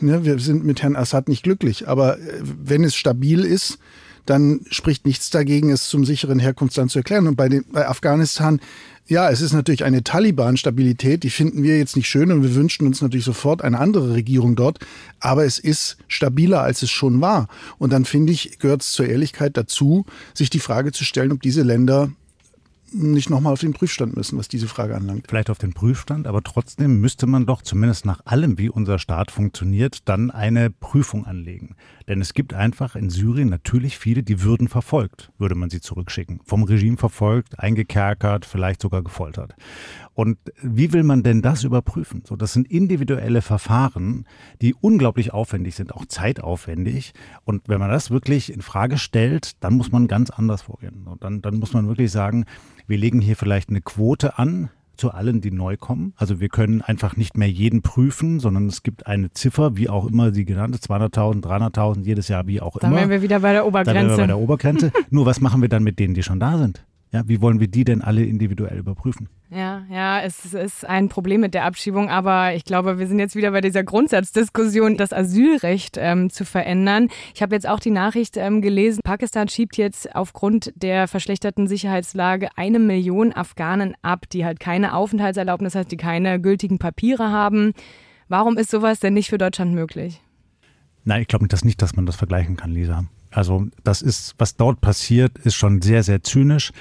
ne, 0.00 0.24
wir 0.24 0.38
sind 0.38 0.64
mit 0.64 0.82
Herrn 0.82 0.96
Assad 0.96 1.28
nicht 1.28 1.42
glücklich, 1.42 1.86
aber 1.86 2.16
wenn 2.42 2.84
es 2.84 2.94
stabil 2.94 3.44
ist, 3.44 3.78
dann 4.26 4.60
spricht 4.70 5.04
nichts 5.04 5.28
dagegen, 5.28 5.70
es 5.70 5.88
zum 5.88 6.06
sicheren 6.06 6.38
Herkunftsland 6.38 6.90
zu 6.90 7.00
erklären. 7.00 7.26
Und 7.26 7.36
bei, 7.36 7.50
den, 7.50 7.64
bei 7.70 7.86
Afghanistan 7.86 8.60
ja, 9.06 9.28
es 9.28 9.42
ist 9.42 9.52
natürlich 9.52 9.84
eine 9.84 10.02
Taliban-Stabilität, 10.02 11.24
die 11.24 11.30
finden 11.30 11.62
wir 11.62 11.76
jetzt 11.76 11.94
nicht 11.94 12.08
schön 12.08 12.32
und 12.32 12.42
wir 12.42 12.54
wünschen 12.54 12.86
uns 12.86 13.02
natürlich 13.02 13.26
sofort 13.26 13.62
eine 13.62 13.78
andere 13.78 14.14
Regierung 14.14 14.56
dort, 14.56 14.78
aber 15.20 15.44
es 15.44 15.58
ist 15.58 15.98
stabiler, 16.08 16.62
als 16.62 16.82
es 16.82 16.90
schon 16.90 17.20
war. 17.20 17.48
Und 17.78 17.92
dann 17.92 18.06
finde 18.06 18.32
ich, 18.32 18.58
gehört 18.58 18.80
es 18.80 18.92
zur 18.92 19.06
Ehrlichkeit 19.06 19.56
dazu, 19.56 20.06
sich 20.32 20.48
die 20.48 20.58
Frage 20.58 20.92
zu 20.92 21.04
stellen, 21.04 21.32
ob 21.32 21.42
diese 21.42 21.62
Länder 21.62 22.10
nicht 22.94 23.28
nochmal 23.28 23.52
auf 23.52 23.60
den 23.60 23.72
Prüfstand 23.72 24.16
müssen, 24.16 24.38
was 24.38 24.48
diese 24.48 24.68
Frage 24.68 24.94
anlangt. 24.94 25.26
Vielleicht 25.28 25.50
auf 25.50 25.58
den 25.58 25.72
Prüfstand, 25.72 26.26
aber 26.26 26.42
trotzdem 26.42 27.00
müsste 27.00 27.26
man 27.26 27.46
doch 27.46 27.62
zumindest 27.62 28.06
nach 28.06 28.20
allem, 28.24 28.58
wie 28.58 28.70
unser 28.70 28.98
Staat 28.98 29.30
funktioniert, 29.30 30.08
dann 30.08 30.30
eine 30.30 30.70
Prüfung 30.70 31.26
anlegen. 31.26 31.76
Denn 32.08 32.20
es 32.20 32.34
gibt 32.34 32.54
einfach 32.54 32.96
in 32.96 33.10
Syrien 33.10 33.48
natürlich 33.48 33.98
viele, 33.98 34.22
die 34.22 34.42
würden 34.42 34.68
verfolgt, 34.68 35.32
würde 35.38 35.54
man 35.54 35.70
sie 35.70 35.80
zurückschicken. 35.80 36.40
Vom 36.44 36.62
Regime 36.62 36.96
verfolgt, 36.96 37.58
eingekerkert, 37.58 38.46
vielleicht 38.46 38.80
sogar 38.80 39.02
gefoltert. 39.02 39.54
Und 40.14 40.38
wie 40.62 40.92
will 40.92 41.02
man 41.02 41.22
denn 41.22 41.42
das 41.42 41.64
überprüfen? 41.64 42.22
So, 42.24 42.36
das 42.36 42.52
sind 42.52 42.70
individuelle 42.70 43.42
Verfahren, 43.42 44.26
die 44.62 44.74
unglaublich 44.74 45.32
aufwendig 45.32 45.74
sind, 45.74 45.92
auch 45.92 46.06
zeitaufwendig. 46.06 47.12
Und 47.44 47.68
wenn 47.68 47.80
man 47.80 47.90
das 47.90 48.10
wirklich 48.10 48.52
in 48.52 48.62
Frage 48.62 48.96
stellt, 48.96 49.62
dann 49.62 49.74
muss 49.74 49.90
man 49.90 50.06
ganz 50.06 50.30
anders 50.30 50.62
vorgehen. 50.62 51.06
Und 51.06 51.24
dann, 51.24 51.42
dann 51.42 51.58
muss 51.58 51.72
man 51.72 51.88
wirklich 51.88 52.12
sagen, 52.12 52.44
wir 52.86 52.96
legen 52.96 53.20
hier 53.20 53.36
vielleicht 53.36 53.70
eine 53.70 53.80
Quote 53.80 54.38
an, 54.38 54.70
zu 54.96 55.10
allen, 55.10 55.40
die 55.40 55.50
neu 55.50 55.76
kommen. 55.76 56.14
Also 56.16 56.40
wir 56.40 56.48
können 56.48 56.80
einfach 56.80 57.16
nicht 57.16 57.36
mehr 57.36 57.50
jeden 57.50 57.82
prüfen, 57.82 58.40
sondern 58.40 58.68
es 58.68 58.82
gibt 58.82 59.06
eine 59.06 59.32
Ziffer, 59.32 59.76
wie 59.76 59.88
auch 59.88 60.06
immer 60.06 60.32
sie 60.32 60.44
genannt 60.44 60.74
ist, 60.74 60.88
200.000, 60.88 61.42
300.000, 61.42 62.04
jedes 62.04 62.28
Jahr, 62.28 62.46
wie 62.46 62.60
auch 62.60 62.78
dann 62.78 62.90
immer. 62.90 63.00
Dann 63.00 63.10
wären 63.10 63.20
wir 63.20 63.22
wieder 63.22 63.40
bei 63.40 63.52
der 63.52 63.66
Obergrenze. 63.66 63.94
Dann 63.94 64.06
wären 64.06 64.16
wir 64.16 64.22
bei 64.22 64.26
der 64.28 64.38
Obergrenze. 64.38 64.92
Nur 65.10 65.26
was 65.26 65.40
machen 65.40 65.62
wir 65.62 65.68
dann 65.68 65.82
mit 65.82 65.98
denen, 65.98 66.14
die 66.14 66.22
schon 66.22 66.40
da 66.40 66.58
sind? 66.58 66.84
Ja, 67.14 67.22
wie 67.28 67.40
wollen 67.40 67.60
wir 67.60 67.68
die 67.68 67.84
denn 67.84 68.02
alle 68.02 68.24
individuell 68.24 68.76
überprüfen? 68.76 69.28
Ja, 69.48 69.86
ja, 69.88 70.20
es 70.22 70.52
ist 70.52 70.84
ein 70.84 71.08
Problem 71.08 71.42
mit 71.42 71.54
der 71.54 71.64
Abschiebung, 71.64 72.10
aber 72.10 72.54
ich 72.56 72.64
glaube, 72.64 72.98
wir 72.98 73.06
sind 73.06 73.20
jetzt 73.20 73.36
wieder 73.36 73.52
bei 73.52 73.60
dieser 73.60 73.84
Grundsatzdiskussion, 73.84 74.96
das 74.96 75.12
Asylrecht 75.12 75.96
ähm, 75.96 76.28
zu 76.28 76.44
verändern. 76.44 77.06
Ich 77.32 77.40
habe 77.40 77.54
jetzt 77.54 77.68
auch 77.68 77.78
die 77.78 77.92
Nachricht 77.92 78.36
ähm, 78.36 78.60
gelesen, 78.62 78.98
Pakistan 79.04 79.46
schiebt 79.46 79.76
jetzt 79.76 80.12
aufgrund 80.16 80.72
der 80.74 81.06
verschlechterten 81.06 81.68
Sicherheitslage 81.68 82.48
eine 82.56 82.80
Million 82.80 83.32
Afghanen 83.32 83.94
ab, 84.02 84.28
die 84.30 84.44
halt 84.44 84.58
keine 84.58 84.96
Aufenthaltserlaubnis 84.96 85.76
hat, 85.76 85.92
die 85.92 85.96
keine 85.96 86.40
gültigen 86.40 86.80
Papiere 86.80 87.30
haben. 87.30 87.74
Warum 88.26 88.58
ist 88.58 88.72
sowas 88.72 88.98
denn 88.98 89.14
nicht 89.14 89.30
für 89.30 89.38
Deutschland 89.38 89.72
möglich? 89.72 90.20
Nein, 91.04 91.22
ich 91.22 91.28
glaube 91.28 91.46
nicht, 91.46 91.80
dass 91.80 91.94
man 91.94 92.06
das 92.06 92.16
vergleichen 92.16 92.56
kann, 92.56 92.72
Lisa. 92.72 93.04
Also 93.34 93.66
das 93.82 94.00
ist, 94.00 94.34
was 94.38 94.56
dort 94.56 94.80
passiert, 94.80 95.38
ist 95.38 95.56
schon 95.56 95.82
sehr, 95.82 96.02
sehr 96.02 96.22
zynisch. 96.22 96.72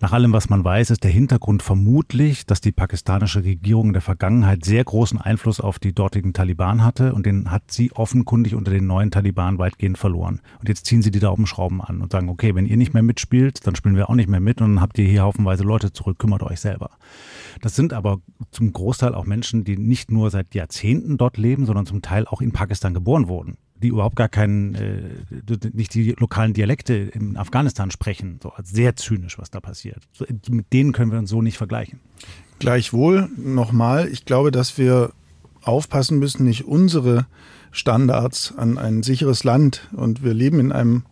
Nach 0.00 0.12
allem, 0.12 0.32
was 0.32 0.48
man 0.48 0.64
weiß, 0.64 0.90
ist 0.90 1.02
der 1.02 1.10
Hintergrund 1.10 1.60
vermutlich, 1.60 2.46
dass 2.46 2.60
die 2.60 2.70
pakistanische 2.70 3.42
Regierung 3.42 3.88
in 3.88 3.92
der 3.94 4.02
Vergangenheit 4.02 4.64
sehr 4.64 4.84
großen 4.84 5.20
Einfluss 5.20 5.58
auf 5.58 5.80
die 5.80 5.92
dortigen 5.92 6.32
Taliban 6.32 6.84
hatte 6.84 7.12
und 7.14 7.26
den 7.26 7.50
hat 7.50 7.72
sie 7.72 7.90
offenkundig 7.90 8.54
unter 8.54 8.70
den 8.70 8.86
neuen 8.86 9.10
Taliban 9.10 9.58
weitgehend 9.58 9.98
verloren. 9.98 10.40
Und 10.60 10.68
jetzt 10.68 10.86
ziehen 10.86 11.02
sie 11.02 11.10
die 11.10 11.18
Daumenschrauben 11.18 11.80
an 11.80 12.00
und 12.00 12.12
sagen, 12.12 12.28
okay, 12.28 12.54
wenn 12.54 12.66
ihr 12.66 12.76
nicht 12.76 12.94
mehr 12.94 13.02
mitspielt, 13.02 13.66
dann 13.66 13.74
spielen 13.74 13.96
wir 13.96 14.08
auch 14.08 14.14
nicht 14.14 14.28
mehr 14.28 14.38
mit 14.38 14.60
und 14.60 14.76
dann 14.76 14.80
habt 14.80 14.98
ihr 14.98 15.08
hier 15.08 15.22
haufenweise 15.22 15.64
Leute 15.64 15.92
zurück, 15.92 16.20
kümmert 16.20 16.44
euch 16.44 16.60
selber. 16.60 16.90
Das 17.60 17.74
sind 17.74 17.92
aber 17.92 18.20
zum 18.52 18.72
Großteil 18.72 19.16
auch 19.16 19.24
Menschen, 19.24 19.64
die 19.64 19.76
nicht 19.76 20.12
nur 20.12 20.30
seit 20.30 20.54
Jahrzehnten 20.54 21.18
dort 21.18 21.38
leben, 21.38 21.66
sondern 21.66 21.86
zum 21.86 22.02
Teil 22.02 22.24
auch 22.28 22.40
in 22.40 22.52
Pakistan 22.52 22.94
geboren 22.94 23.26
wurden 23.26 23.58
die 23.82 23.88
überhaupt 23.88 24.16
gar 24.16 24.28
keinen, 24.28 24.74
äh, 24.74 25.70
nicht 25.72 25.94
die 25.94 26.12
lokalen 26.18 26.52
Dialekte 26.52 26.94
in 26.94 27.36
Afghanistan 27.36 27.90
sprechen. 27.90 28.40
So 28.42 28.50
also 28.50 28.74
sehr 28.74 28.96
zynisch, 28.96 29.38
was 29.38 29.50
da 29.50 29.60
passiert. 29.60 30.02
So, 30.12 30.24
mit 30.50 30.72
denen 30.72 30.92
können 30.92 31.12
wir 31.12 31.18
uns 31.18 31.30
so 31.30 31.42
nicht 31.42 31.58
vergleichen. 31.58 32.00
Gleichwohl 32.58 33.28
nochmal, 33.36 34.08
ich 34.08 34.24
glaube, 34.24 34.50
dass 34.50 34.78
wir 34.78 35.12
aufpassen 35.62 36.18
müssen, 36.18 36.44
nicht 36.44 36.64
unsere 36.64 37.26
Standards 37.70 38.54
an 38.56 38.78
ein 38.78 39.02
sicheres 39.02 39.44
Land 39.44 39.88
und 39.92 40.24
wir 40.24 40.34
leben 40.34 40.58
in 40.58 40.72
einem 40.72 41.04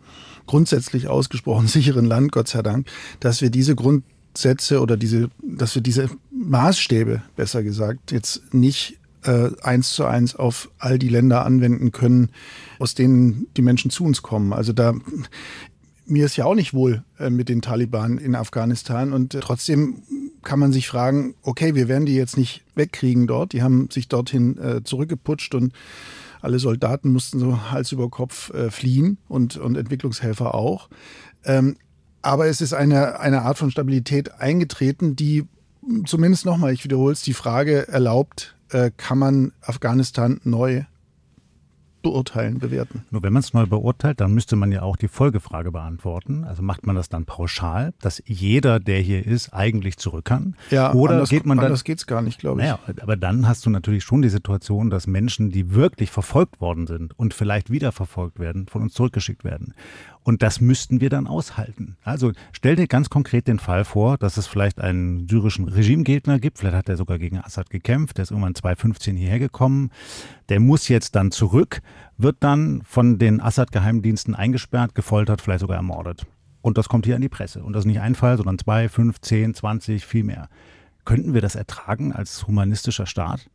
grundsätzlich 0.45 1.07
ausgesprochen 1.07 1.67
sicheren 1.67 2.05
Land, 2.05 2.31
Gott 2.31 2.47
sei 2.47 2.61
Dank, 2.61 2.87
dass 3.19 3.41
wir 3.41 3.49
diese 3.49 3.75
Grundsätze 3.75 4.81
oder 4.81 4.97
diese, 4.97 5.29
dass 5.41 5.75
wir 5.75 5.81
diese 5.81 6.09
Maßstäbe, 6.31 7.21
besser 7.35 7.63
gesagt, 7.63 8.11
jetzt 8.11 8.53
nicht 8.53 8.99
äh, 9.27 9.51
eins 9.61 9.93
zu 9.93 10.05
eins 10.05 10.35
auf 10.35 10.69
all 10.79 10.97
die 10.97 11.09
Länder 11.09 11.45
anwenden 11.45 11.91
können, 11.91 12.29
aus 12.79 12.95
denen 12.95 13.47
die 13.55 13.61
Menschen 13.61 13.91
zu 13.91 14.03
uns 14.03 14.21
kommen. 14.21 14.53
Also 14.53 14.73
da 14.73 14.93
mir 16.07 16.25
ist 16.25 16.37
ja 16.37 16.45
auch 16.45 16.55
nicht 16.55 16.73
wohl 16.73 17.03
äh, 17.19 17.29
mit 17.29 17.49
den 17.49 17.61
Taliban 17.61 18.17
in 18.17 18.35
Afghanistan 18.35 19.13
und 19.13 19.35
äh, 19.35 19.39
trotzdem 19.41 20.01
kann 20.43 20.59
man 20.59 20.71
sich 20.71 20.87
fragen, 20.87 21.35
okay, 21.43 21.75
wir 21.75 21.87
werden 21.87 22.05
die 22.05 22.15
jetzt 22.15 22.37
nicht 22.37 22.63
wegkriegen 22.75 23.27
dort. 23.27 23.51
Die 23.51 23.61
haben 23.61 23.89
sich 23.91 24.07
dorthin 24.07 24.57
äh, 24.57 24.83
zurückgeputscht 24.83 25.53
und 25.55 25.73
alle 26.41 26.59
Soldaten 26.59 27.11
mussten 27.11 27.39
so 27.39 27.71
Hals 27.71 27.91
über 27.91 28.09
Kopf 28.09 28.51
fliehen 28.69 29.17
und, 29.27 29.57
und 29.57 29.75
Entwicklungshelfer 29.75 30.53
auch. 30.53 30.87
Ähm, 31.43 31.75
aber 32.21 32.45
es 32.45 32.61
ist 32.61 32.73
eine, 32.73 33.19
eine 33.19 33.41
Art 33.41 33.57
von 33.57 33.71
Stabilität 33.71 34.33
eingetreten, 34.33 35.15
die 35.15 35.45
zumindest 36.05 36.45
nochmal, 36.45 36.73
ich 36.73 36.83
wiederhole 36.83 37.13
es, 37.13 37.21
die 37.21 37.33
Frage 37.33 37.87
erlaubt, 37.87 38.55
äh, 38.71 38.91
kann 38.95 39.17
man 39.17 39.51
Afghanistan 39.61 40.39
neu 40.43 40.83
beurteilen, 42.01 42.59
bewerten. 42.59 43.03
Nur 43.11 43.23
wenn 43.23 43.33
man 43.33 43.41
es 43.41 43.53
neu 43.53 43.65
beurteilt, 43.65 44.21
dann 44.21 44.33
müsste 44.33 44.55
man 44.55 44.71
ja 44.71 44.81
auch 44.81 44.95
die 44.95 45.07
Folgefrage 45.07 45.71
beantworten. 45.71 46.43
Also 46.45 46.61
macht 46.61 46.85
man 46.85 46.95
das 46.95 47.09
dann 47.09 47.25
pauschal, 47.25 47.93
dass 47.99 48.21
jeder, 48.25 48.79
der 48.79 48.99
hier 48.99 49.25
ist, 49.25 49.53
eigentlich 49.53 49.97
zurück 49.97 50.25
kann? 50.25 50.55
Ja, 50.69 50.93
oder 50.93 51.13
anders, 51.13 51.29
geht 51.29 51.45
man 51.45 51.57
dann. 51.57 51.69
Das 51.69 51.83
geht 51.83 51.97
es 51.97 52.07
gar 52.07 52.21
nicht, 52.21 52.39
glaube 52.39 52.61
ich. 52.61 52.67
Naja, 52.67 52.79
aber 53.01 53.17
dann 53.17 53.47
hast 53.47 53.65
du 53.65 53.69
natürlich 53.69 54.03
schon 54.03 54.21
die 54.21 54.29
Situation, 54.29 54.89
dass 54.89 55.07
Menschen, 55.07 55.49
die 55.49 55.73
wirklich 55.73 56.11
verfolgt 56.11 56.61
worden 56.61 56.87
sind 56.87 57.17
und 57.19 57.33
vielleicht 57.33 57.71
wieder 57.71 57.91
verfolgt 57.91 58.39
werden, 58.39 58.67
von 58.67 58.83
uns 58.83 58.93
zurückgeschickt 58.93 59.43
werden. 59.43 59.73
Und 60.27 60.41
das 60.41 60.59
müssten 60.59 60.99
wir 60.99 61.09
dann 61.09 61.25
aushalten. 61.25 61.95
Also 62.03 62.33
stell 62.51 62.75
dir 62.75 62.87
ganz 62.87 63.09
konkret 63.09 63.47
den 63.47 63.59
Fall 63.59 63.85
vor, 63.85 64.17
dass 64.17 64.35
es 64.35 64.45
vielleicht 64.45 64.81
einen 64.81 65.25
syrischen 65.29 65.69
Regimegegner 65.69 66.37
gibt. 66.37 66.57
Vielleicht 66.57 66.75
hat 66.75 66.89
er 66.89 66.97
sogar 66.97 67.17
gegen 67.17 67.37
Assad 67.37 67.69
gekämpft. 67.69 68.17
Der 68.17 68.23
ist 68.23 68.31
irgendwann 68.31 68.53
2015 68.53 69.15
hierher 69.15 69.39
gekommen. 69.39 69.89
Der 70.49 70.59
muss 70.59 70.89
jetzt 70.89 71.15
dann 71.15 71.31
zurück, 71.31 71.81
wird 72.17 72.35
dann 72.41 72.81
von 72.83 73.19
den 73.19 73.39
Assad-Geheimdiensten 73.39 74.35
eingesperrt, 74.35 74.95
gefoltert, 74.95 75.39
vielleicht 75.39 75.61
sogar 75.61 75.77
ermordet. 75.77 76.25
Und 76.61 76.77
das 76.77 76.89
kommt 76.89 77.05
hier 77.05 77.15
an 77.15 77.21
die 77.21 77.29
Presse. 77.29 77.63
Und 77.63 77.71
das 77.71 77.83
ist 77.83 77.87
nicht 77.87 78.01
ein 78.01 78.13
Fall, 78.13 78.35
sondern 78.35 78.59
zwei, 78.59 78.89
fünf, 78.89 79.21
zehn, 79.21 79.53
zwanzig, 79.53 80.05
viel 80.05 80.25
mehr. 80.25 80.49
Könnten 81.05 81.35
wir 81.35 81.41
das 81.41 81.55
ertragen 81.55 82.11
als 82.11 82.45
humanistischer 82.45 83.05
Staat? 83.05 83.49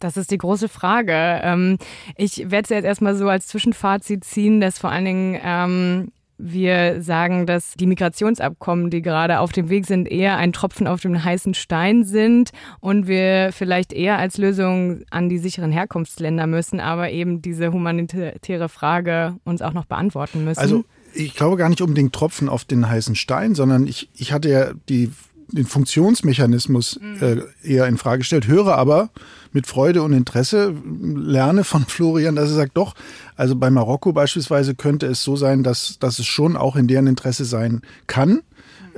Das 0.00 0.16
ist 0.16 0.30
die 0.30 0.38
große 0.38 0.68
Frage. 0.68 1.40
Ähm, 1.42 1.78
ich 2.16 2.50
werde 2.50 2.64
es 2.64 2.68
jetzt 2.70 2.84
erstmal 2.84 3.16
so 3.16 3.28
als 3.28 3.46
Zwischenfazit 3.46 4.24
ziehen, 4.24 4.60
dass 4.60 4.78
vor 4.78 4.90
allen 4.90 5.04
Dingen 5.04 5.40
ähm, 5.42 6.12
wir 6.38 7.02
sagen, 7.02 7.46
dass 7.46 7.74
die 7.74 7.86
Migrationsabkommen, 7.86 8.90
die 8.90 9.00
gerade 9.00 9.40
auf 9.40 9.52
dem 9.52 9.70
Weg 9.70 9.86
sind, 9.86 10.06
eher 10.06 10.36
ein 10.36 10.52
Tropfen 10.52 10.86
auf 10.86 11.00
dem 11.00 11.22
heißen 11.22 11.54
Stein 11.54 12.04
sind 12.04 12.50
und 12.80 13.06
wir 13.06 13.50
vielleicht 13.52 13.92
eher 13.92 14.18
als 14.18 14.36
Lösung 14.36 15.02
an 15.10 15.28
die 15.28 15.38
sicheren 15.38 15.72
Herkunftsländer 15.72 16.46
müssen, 16.46 16.80
aber 16.80 17.10
eben 17.10 17.40
diese 17.40 17.72
humanitäre 17.72 18.68
Frage 18.68 19.36
uns 19.44 19.62
auch 19.62 19.72
noch 19.72 19.86
beantworten 19.86 20.44
müssen. 20.44 20.60
Also 20.60 20.84
ich 21.14 21.34
glaube 21.34 21.56
gar 21.56 21.70
nicht 21.70 21.80
unbedingt 21.80 22.14
Tropfen 22.14 22.48
auf 22.50 22.64
den 22.64 22.88
heißen 22.88 23.14
Stein, 23.14 23.54
sondern 23.54 23.86
ich, 23.86 24.10
ich 24.14 24.32
hatte 24.32 24.50
ja 24.50 24.72
die 24.90 25.10
den 25.48 25.66
Funktionsmechanismus 25.66 26.98
mhm. 27.00 27.22
äh, 27.22 27.36
eher 27.62 27.86
in 27.86 27.98
Frage 27.98 28.24
stellt, 28.24 28.46
höre 28.46 28.76
aber 28.76 29.10
mit 29.52 29.66
Freude 29.66 30.02
und 30.02 30.12
Interesse, 30.12 30.74
lerne 30.84 31.64
von 31.64 31.84
Florian, 31.86 32.36
dass 32.36 32.50
er 32.50 32.56
sagt, 32.56 32.76
doch, 32.76 32.94
also 33.36 33.56
bei 33.56 33.70
Marokko 33.70 34.12
beispielsweise 34.12 34.74
könnte 34.74 35.06
es 35.06 35.22
so 35.22 35.36
sein, 35.36 35.62
dass, 35.62 35.98
dass 35.98 36.18
es 36.18 36.26
schon 36.26 36.56
auch 36.56 36.76
in 36.76 36.88
deren 36.88 37.06
Interesse 37.06 37.44
sein 37.44 37.82
kann, 38.06 38.30
mhm. 38.30 38.40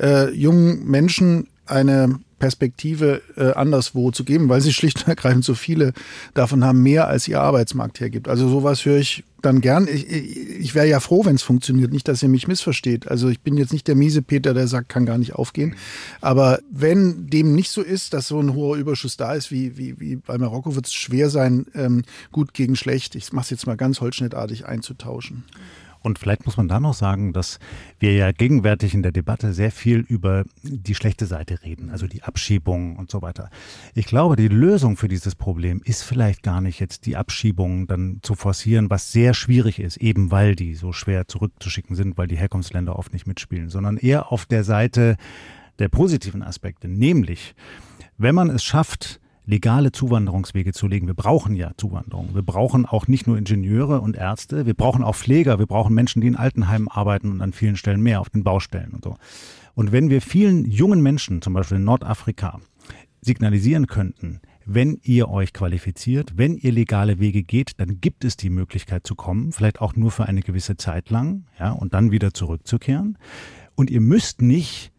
äh, 0.02 0.30
jungen 0.30 0.86
Menschen 0.86 1.48
eine 1.66 2.18
Perspektive 2.38 3.22
äh, 3.36 3.52
anderswo 3.52 4.10
zu 4.10 4.24
geben, 4.24 4.48
weil 4.48 4.60
sie 4.60 4.72
schlicht 4.72 5.02
und 5.02 5.08
ergreifend 5.08 5.44
so 5.44 5.54
viele 5.54 5.92
davon 6.34 6.64
haben, 6.64 6.82
mehr 6.82 7.08
als 7.08 7.28
ihr 7.28 7.40
Arbeitsmarkt 7.40 8.00
hergibt. 8.00 8.28
Also 8.28 8.48
sowas 8.48 8.84
höre 8.84 8.98
ich 8.98 9.24
dann 9.42 9.60
gern. 9.60 9.86
Ich, 9.86 10.08
ich, 10.10 10.74
wäre 10.74 10.88
ja 10.88 11.00
froh, 11.00 11.24
wenn 11.24 11.36
es 11.36 11.42
funktioniert. 11.42 11.92
Nicht, 11.92 12.08
dass 12.08 12.22
ihr 12.22 12.28
mich 12.28 12.48
missversteht. 12.48 13.08
Also 13.08 13.28
ich 13.28 13.40
bin 13.40 13.56
jetzt 13.56 13.72
nicht 13.72 13.86
der 13.86 13.94
miese 13.94 14.22
Peter, 14.22 14.54
der 14.54 14.66
sagt, 14.66 14.88
kann 14.88 15.06
gar 15.06 15.18
nicht 15.18 15.34
aufgehen. 15.34 15.76
Aber 16.20 16.58
wenn 16.70 17.28
dem 17.28 17.54
nicht 17.54 17.70
so 17.70 17.82
ist, 17.82 18.14
dass 18.14 18.28
so 18.28 18.40
ein 18.40 18.54
hoher 18.54 18.76
Überschuss 18.76 19.16
da 19.16 19.34
ist, 19.34 19.50
wie, 19.50 19.76
wie, 19.76 20.00
wie 20.00 20.16
bei 20.16 20.38
Marokko, 20.38 20.74
wird 20.74 20.86
es 20.86 20.94
schwer 20.94 21.30
sein, 21.30 21.66
ähm, 21.74 22.02
gut 22.32 22.54
gegen 22.54 22.76
schlecht, 22.76 23.14
ich 23.14 23.32
mache 23.32 23.44
es 23.44 23.50
jetzt 23.50 23.66
mal 23.66 23.76
ganz 23.76 24.00
holzschnittartig, 24.00 24.66
einzutauschen. 24.66 25.44
Und 26.08 26.18
vielleicht 26.18 26.46
muss 26.46 26.56
man 26.56 26.68
da 26.68 26.80
noch 26.80 26.94
sagen, 26.94 27.34
dass 27.34 27.58
wir 27.98 28.14
ja 28.14 28.32
gegenwärtig 28.32 28.94
in 28.94 29.02
der 29.02 29.12
Debatte 29.12 29.52
sehr 29.52 29.70
viel 29.70 29.98
über 29.98 30.44
die 30.62 30.94
schlechte 30.94 31.26
Seite 31.26 31.62
reden, 31.62 31.90
also 31.90 32.06
die 32.06 32.22
Abschiebung 32.22 32.96
und 32.96 33.10
so 33.10 33.20
weiter. 33.20 33.50
Ich 33.94 34.06
glaube, 34.06 34.36
die 34.36 34.48
Lösung 34.48 34.96
für 34.96 35.08
dieses 35.08 35.34
Problem 35.34 35.82
ist 35.84 36.02
vielleicht 36.02 36.42
gar 36.42 36.62
nicht 36.62 36.80
jetzt 36.80 37.04
die 37.04 37.14
Abschiebung 37.14 37.86
dann 37.86 38.20
zu 38.22 38.36
forcieren, 38.36 38.88
was 38.88 39.12
sehr 39.12 39.34
schwierig 39.34 39.80
ist, 39.80 39.98
eben 39.98 40.30
weil 40.30 40.56
die 40.56 40.76
so 40.76 40.94
schwer 40.94 41.28
zurückzuschicken 41.28 41.94
sind, 41.94 42.16
weil 42.16 42.26
die 42.26 42.38
Herkunftsländer 42.38 42.98
oft 42.98 43.12
nicht 43.12 43.26
mitspielen, 43.26 43.68
sondern 43.68 43.98
eher 43.98 44.32
auf 44.32 44.46
der 44.46 44.64
Seite 44.64 45.18
der 45.78 45.90
positiven 45.90 46.42
Aspekte, 46.42 46.88
nämlich 46.88 47.54
wenn 48.16 48.34
man 48.34 48.48
es 48.48 48.64
schafft, 48.64 49.20
legale 49.48 49.92
Zuwanderungswege 49.92 50.72
zu 50.72 50.86
legen. 50.86 51.06
Wir 51.06 51.14
brauchen 51.14 51.56
ja 51.56 51.72
Zuwanderung. 51.78 52.34
Wir 52.34 52.42
brauchen 52.42 52.84
auch 52.84 53.08
nicht 53.08 53.26
nur 53.26 53.38
Ingenieure 53.38 54.02
und 54.02 54.14
Ärzte, 54.14 54.66
wir 54.66 54.74
brauchen 54.74 55.02
auch 55.02 55.16
Pfleger, 55.16 55.58
wir 55.58 55.66
brauchen 55.66 55.94
Menschen, 55.94 56.20
die 56.20 56.28
in 56.28 56.36
Altenheimen 56.36 56.86
arbeiten 56.88 57.32
und 57.32 57.40
an 57.40 57.54
vielen 57.54 57.76
Stellen 57.76 58.02
mehr 58.02 58.20
auf 58.20 58.28
den 58.28 58.44
Baustellen 58.44 58.92
und 58.92 59.02
so. 59.02 59.16
Und 59.74 59.90
wenn 59.90 60.10
wir 60.10 60.20
vielen 60.20 60.66
jungen 60.66 61.02
Menschen, 61.02 61.40
zum 61.40 61.54
Beispiel 61.54 61.78
in 61.78 61.84
Nordafrika, 61.84 62.60
signalisieren 63.22 63.86
könnten, 63.86 64.40
wenn 64.66 65.00
ihr 65.02 65.30
euch 65.30 65.54
qualifiziert, 65.54 66.34
wenn 66.36 66.58
ihr 66.58 66.72
legale 66.72 67.18
Wege 67.18 67.42
geht, 67.42 67.80
dann 67.80 68.02
gibt 68.02 68.26
es 68.26 68.36
die 68.36 68.50
Möglichkeit 68.50 69.06
zu 69.06 69.14
kommen, 69.14 69.52
vielleicht 69.52 69.80
auch 69.80 69.96
nur 69.96 70.10
für 70.10 70.26
eine 70.26 70.42
gewisse 70.42 70.76
Zeit 70.76 71.08
lang, 71.08 71.46
ja, 71.58 71.72
und 71.72 71.94
dann 71.94 72.10
wieder 72.10 72.34
zurückzukehren. 72.34 73.16
Und 73.76 73.88
ihr 73.88 74.02
müsst 74.02 74.42
nicht 74.42 74.92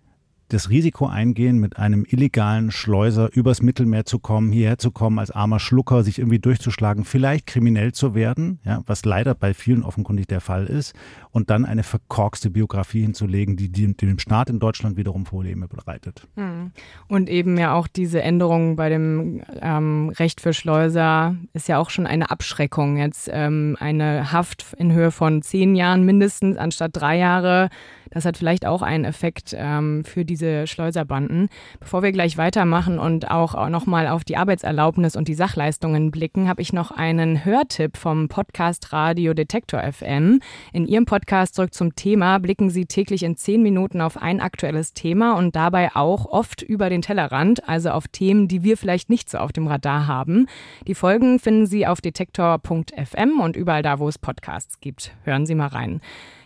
das 0.50 0.70
Risiko 0.70 1.06
eingehen, 1.06 1.60
mit 1.60 1.77
einem 1.77 2.06
illegalen 2.08 2.72
Schleuser 2.72 3.29
übers 3.34 3.62
Mittelmeer 3.62 4.06
zu 4.06 4.20
kommen, 4.20 4.51
hierher 4.51 4.77
zu 4.77 4.91
kommen, 4.91 5.20
als 5.20 5.32
armer 5.32 5.60
Schlucker, 5.60 6.03
sich 6.03 6.20
irgendwie 6.20 6.39
durchzuschlagen, 6.39 7.06
vielleicht 7.06 7.48
kriminell 7.48 7.94
zu 7.94 8.15
werden, 8.15 8.60
ja, 8.65 8.82
was 8.86 9.06
leider 9.06 9.36
bei 9.36 9.53
vielen 9.53 9.84
offenkundig 9.84 10.27
der 10.27 10.41
Fall 10.41 10.65
ist, 10.65 10.94
und 11.32 11.50
dann 11.50 11.65
eine 11.65 11.84
verkorkste 11.84 12.50
Biografie 12.50 13.01
hinzulegen, 13.01 13.56
die, 13.56 13.70
dem 13.70 14.20
Staat 14.20 14.50
in 14.50 14.60
Deutschland 14.60 14.98
wiederum 14.98 15.24
Probleme 15.24 15.68
bereitet. 15.68 16.27
Hm. 16.36 16.72
Und 17.08 17.29
eben 17.29 17.58
ja 17.58 17.74
auch 17.74 17.88
diese 17.88 18.22
Änderung 18.22 18.75
bei 18.75 18.89
dem 18.89 19.41
ähm, 19.62 20.10
Recht 20.10 20.41
für 20.41 20.53
Schleuser 20.53 21.36
ist 21.53 21.68
ja 21.68 21.77
auch 21.77 21.91
schon 21.91 22.08
eine 22.08 22.32
Abschreckung. 22.32 22.98
Jetzt 22.98 23.29
ähm, 23.32 23.77
eine 23.79 24.32
Haft 24.32 24.74
in 24.77 24.91
Höhe 24.91 25.12
von 25.12 25.41
zehn 25.41 25.75
Jahren 25.75 26.06
mindestens 26.06 26.58
anstatt 26.58 26.91
drei 26.94 27.18
Jahre 27.18 27.70
das 28.11 28.25
hat 28.25 28.37
vielleicht 28.37 28.65
auch 28.65 28.81
einen 28.81 29.05
Effekt 29.05 29.55
ähm, 29.57 30.03
für 30.03 30.25
diese 30.25 30.67
Schleuserbanden. 30.67 31.49
Bevor 31.79 32.03
wir 32.03 32.11
gleich 32.11 32.37
weitermachen 32.37 32.99
und 32.99 33.29
auch 33.29 33.69
nochmal 33.69 34.07
auf 34.07 34.23
die 34.23 34.37
Arbeitserlaubnis 34.37 35.15
und 35.15 35.27
die 35.27 35.33
Sachleistungen 35.33 36.11
blicken, 36.11 36.47
habe 36.47 36.61
ich 36.61 36.73
noch 36.73 36.91
einen 36.91 37.45
Hörtipp 37.45 37.97
vom 37.97 38.27
Podcast 38.27 38.93
Radio 38.93 39.33
Detektor 39.33 39.81
FM. 39.81 40.41
In 40.73 40.87
Ihrem 40.87 41.05
Podcast 41.05 41.55
zurück 41.55 41.73
zum 41.73 41.95
Thema 41.95 42.39
blicken 42.39 42.69
Sie 42.69 42.85
täglich 42.85 43.23
in 43.23 43.35
zehn 43.35 43.61
Minuten 43.61 44.01
auf 44.01 44.17
ein 44.17 44.41
aktuelles 44.41 44.93
Thema 44.93 45.37
und 45.37 45.55
dabei 45.55 45.95
auch 45.95 46.25
oft 46.25 46.61
über 46.61 46.89
den 46.89 47.01
Tellerrand, 47.01 47.67
also 47.67 47.91
auf 47.91 48.07
Themen, 48.07 48.47
die 48.47 48.63
wir 48.63 48.77
vielleicht 48.77 49.09
nicht 49.09 49.29
so 49.29 49.37
auf 49.37 49.51
dem 49.51 49.67
Radar 49.67 50.07
haben. 50.07 50.47
Die 50.87 50.95
Folgen 50.95 51.39
finden 51.39 51.65
Sie 51.65 51.85
auf 51.85 52.01
detektor.fm 52.01 53.39
und 53.39 53.55
überall 53.55 53.83
da, 53.83 53.99
wo 53.99 54.07
es 54.07 54.17
Podcasts 54.17 54.79
gibt. 54.79 55.13
Hören 55.23 55.45
Sie 55.45 55.55
mal 55.55 55.67
rein. 55.67 56.01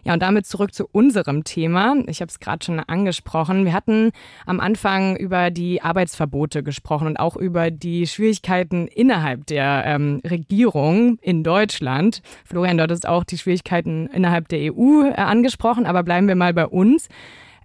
Ja, 0.06 0.14
und 0.14 0.22
damit 0.22 0.46
zurück 0.46 0.74
zu 0.74 0.86
unserem 0.92 1.46
Thema. 1.46 1.96
Ich 2.08 2.20
habe 2.20 2.30
es 2.30 2.40
gerade 2.40 2.64
schon 2.66 2.80
angesprochen. 2.82 3.64
Wir 3.64 3.72
hatten 3.72 4.12
am 4.46 4.60
Anfang 4.60 5.16
über 5.16 5.50
die 5.50 5.82
Arbeitsverbote 5.82 6.62
gesprochen 6.62 7.08
und 7.08 7.18
auch 7.18 7.38
über 7.38 7.72
die 7.72 8.06
Schwierigkeiten 8.06 8.88
innerhalb 8.88 9.46
der 9.48 9.84
ähm, 9.86 10.22
Regierung 10.30 11.20
in 11.22 11.44
Deutschland. 11.44 12.22
Florian, 12.44 12.78
dort 12.78 12.92
ist 12.92 13.08
auch 13.08 13.24
die 13.24 13.38
Schwierigkeiten 13.38 14.08
innerhalb 14.08 14.50
der 14.50 14.74
EU 14.74 15.04
äh, 15.04 15.14
angesprochen, 15.14 15.86
aber 15.86 16.04
bleiben 16.04 16.28
wir 16.28 16.36
mal 16.36 16.54
bei 16.54 16.68
uns. 16.68 17.08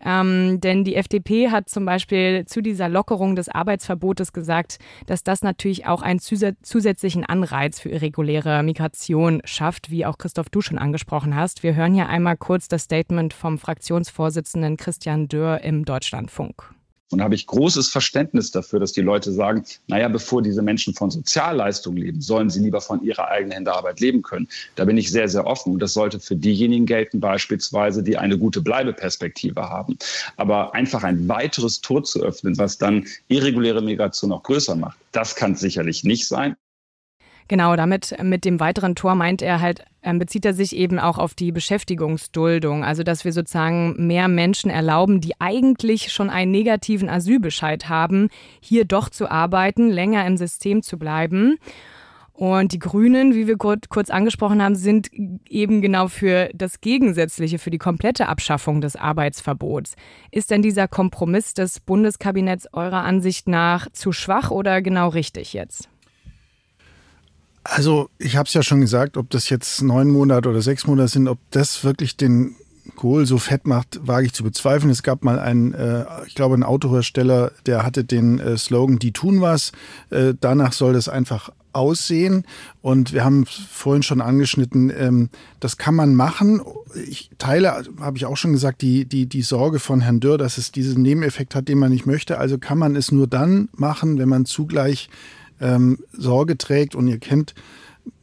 Ähm, 0.04 0.60
denn 0.60 0.84
die 0.84 0.96
FDP 0.96 1.50
hat 1.50 1.68
zum 1.68 1.84
Beispiel 1.84 2.44
zu 2.46 2.62
dieser 2.62 2.88
Lockerung 2.88 3.36
des 3.36 3.48
Arbeitsverbotes 3.48 4.32
gesagt, 4.32 4.78
dass 5.06 5.22
das 5.22 5.42
natürlich 5.42 5.86
auch 5.86 6.02
einen 6.02 6.20
zusätzlichen 6.20 7.24
Anreiz 7.24 7.80
für 7.80 7.90
irreguläre 7.90 8.62
Migration 8.62 9.40
schafft, 9.44 9.90
wie 9.90 10.06
auch 10.06 10.18
Christoph 10.18 10.50
du 10.50 10.60
schon 10.60 10.78
angesprochen 10.78 11.34
hast. 11.34 11.62
Wir 11.62 11.74
hören 11.74 11.94
hier 11.94 12.08
einmal 12.08 12.36
kurz 12.36 12.68
das 12.68 12.82
Statement 12.82 13.34
vom 13.34 13.58
Fraktionsvorsitzenden 13.58 14.76
Christian 14.76 15.28
Dörr 15.28 15.62
im 15.62 15.84
Deutschlandfunk. 15.84 16.77
Und 17.10 17.18
da 17.18 17.24
habe 17.24 17.34
ich 17.34 17.46
großes 17.46 17.88
Verständnis 17.88 18.50
dafür, 18.50 18.80
dass 18.80 18.92
die 18.92 19.00
Leute 19.00 19.32
sagen, 19.32 19.64
naja, 19.86 20.08
bevor 20.08 20.42
diese 20.42 20.60
Menschen 20.60 20.94
von 20.94 21.10
Sozialleistungen 21.10 21.98
leben, 21.98 22.20
sollen 22.20 22.50
sie 22.50 22.60
lieber 22.60 22.80
von 22.80 23.02
ihrer 23.02 23.28
eigenen 23.28 23.52
Händearbeit 23.52 24.00
leben 24.00 24.22
können. 24.22 24.48
Da 24.76 24.84
bin 24.84 24.98
ich 24.98 25.10
sehr, 25.10 25.28
sehr 25.28 25.46
offen. 25.46 25.72
Und 25.72 25.78
das 25.80 25.94
sollte 25.94 26.20
für 26.20 26.36
diejenigen 26.36 26.84
gelten, 26.84 27.20
beispielsweise, 27.20 28.02
die 28.02 28.18
eine 28.18 28.36
gute 28.36 28.60
Bleibeperspektive 28.60 29.62
haben. 29.62 29.96
Aber 30.36 30.74
einfach 30.74 31.02
ein 31.02 31.28
weiteres 31.28 31.80
Tor 31.80 32.04
zu 32.04 32.22
öffnen, 32.22 32.58
was 32.58 32.76
dann 32.76 33.06
irreguläre 33.28 33.80
Migration 33.80 34.30
noch 34.30 34.42
größer 34.42 34.76
macht, 34.76 34.98
das 35.12 35.34
kann 35.34 35.54
sicherlich 35.54 36.04
nicht 36.04 36.28
sein. 36.28 36.56
Genau, 37.48 37.76
damit 37.76 38.14
mit 38.22 38.44
dem 38.44 38.60
weiteren 38.60 38.94
Tor 38.94 39.14
meint 39.14 39.40
er 39.40 39.62
halt, 39.62 39.82
ähm, 40.02 40.18
bezieht 40.18 40.44
er 40.44 40.52
sich 40.52 40.76
eben 40.76 40.98
auch 40.98 41.16
auf 41.16 41.34
die 41.34 41.50
Beschäftigungsduldung, 41.50 42.84
also 42.84 43.02
dass 43.02 43.24
wir 43.24 43.32
sozusagen 43.32 44.06
mehr 44.06 44.28
Menschen 44.28 44.70
erlauben, 44.70 45.22
die 45.22 45.32
eigentlich 45.40 46.12
schon 46.12 46.28
einen 46.28 46.50
negativen 46.50 47.08
Asylbescheid 47.08 47.88
haben, 47.88 48.28
hier 48.60 48.84
doch 48.84 49.08
zu 49.08 49.30
arbeiten, 49.30 49.88
länger 49.88 50.26
im 50.26 50.36
System 50.36 50.82
zu 50.82 50.98
bleiben. 50.98 51.56
Und 52.34 52.72
die 52.72 52.78
Grünen, 52.78 53.34
wie 53.34 53.48
wir 53.48 53.56
kurz 53.56 54.10
angesprochen 54.10 54.62
haben, 54.62 54.76
sind 54.76 55.10
eben 55.48 55.80
genau 55.80 56.06
für 56.06 56.50
das 56.54 56.80
Gegensätzliche, 56.80 57.58
für 57.58 57.70
die 57.70 57.78
komplette 57.78 58.28
Abschaffung 58.28 58.80
des 58.80 58.94
Arbeitsverbots. 58.94 59.96
Ist 60.30 60.52
denn 60.52 60.62
dieser 60.62 60.86
Kompromiss 60.86 61.54
des 61.54 61.80
Bundeskabinetts 61.80 62.72
eurer 62.72 63.02
Ansicht 63.02 63.48
nach 63.48 63.90
zu 63.90 64.12
schwach 64.12 64.52
oder 64.52 64.82
genau 64.82 65.08
richtig 65.08 65.52
jetzt? 65.52 65.88
Also 67.64 68.08
ich 68.18 68.36
habe 68.36 68.46
es 68.46 68.54
ja 68.54 68.62
schon 68.62 68.80
gesagt, 68.80 69.16
ob 69.16 69.30
das 69.30 69.50
jetzt 69.50 69.82
neun 69.82 70.10
Monate 70.10 70.48
oder 70.48 70.62
sechs 70.62 70.86
Monate 70.86 71.08
sind, 71.08 71.28
ob 71.28 71.38
das 71.50 71.84
wirklich 71.84 72.16
den 72.16 72.54
Kohl 72.96 73.26
so 73.26 73.38
fett 73.38 73.66
macht, 73.66 74.00
wage 74.06 74.26
ich 74.26 74.32
zu 74.32 74.42
bezweifeln. 74.42 74.90
Es 74.90 75.02
gab 75.02 75.22
mal 75.22 75.38
einen, 75.38 75.74
äh, 75.74 76.04
ich 76.26 76.34
glaube, 76.34 76.54
einen 76.54 76.64
Autohersteller, 76.64 77.52
der 77.66 77.84
hatte 77.84 78.04
den 78.04 78.38
äh, 78.40 78.58
Slogan, 78.58 78.98
die 78.98 79.12
tun 79.12 79.40
was. 79.40 79.72
Äh, 80.10 80.34
danach 80.40 80.72
soll 80.72 80.94
das 80.94 81.08
einfach 81.08 81.50
aussehen. 81.72 82.44
Und 82.82 83.12
wir 83.12 83.24
haben 83.24 83.46
vorhin 83.46 84.02
schon 84.02 84.20
angeschnitten, 84.20 84.90
ähm, 84.96 85.30
das 85.60 85.76
kann 85.76 85.94
man 85.94 86.14
machen. 86.14 86.60
Ich 87.08 87.30
teile, 87.38 87.84
habe 88.00 88.16
ich 88.16 88.26
auch 88.26 88.36
schon 88.36 88.52
gesagt, 88.52 88.82
die, 88.82 89.04
die, 89.04 89.26
die 89.26 89.42
Sorge 89.42 89.78
von 89.78 90.00
Herrn 90.00 90.20
Dürr, 90.20 90.38
dass 90.38 90.58
es 90.58 90.72
diesen 90.72 91.02
Nebeneffekt 91.02 91.54
hat, 91.54 91.68
den 91.68 91.78
man 91.78 91.92
nicht 91.92 92.06
möchte. 92.06 92.38
Also 92.38 92.58
kann 92.58 92.78
man 92.78 92.96
es 92.96 93.12
nur 93.12 93.26
dann 93.26 93.68
machen, 93.72 94.18
wenn 94.18 94.28
man 94.28 94.44
zugleich 94.44 95.08
ähm, 95.60 95.98
Sorge 96.12 96.58
trägt. 96.58 96.94
Und 96.94 97.08
ihr 97.08 97.18
kennt 97.18 97.54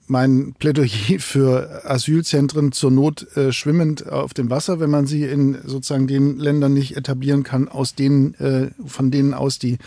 mein 0.08 0.54
Plädoyer 0.60 1.20
für 1.20 1.84
Asylzentren 1.86 2.72
zur 2.72 2.92
Not 2.92 3.36
äh, 3.36 3.52
schwimmend 3.52 4.08
auf 4.08 4.34
dem 4.34 4.50
Wasser, 4.50 4.80
wenn 4.80 4.90
man 4.90 5.08
sie 5.08 5.24
in 5.24 5.58
sozusagen 5.64 6.08
den 6.08 6.38
Ländern 6.38 6.74
nicht 6.74 6.96
etablieren 6.96 7.44
kann, 7.44 7.68
aus 7.68 7.96
denen, 7.96 8.36
äh, 8.36 8.70
von 8.86 9.10
denen 9.10 9.34
aus 9.34 9.58
die 9.58 9.78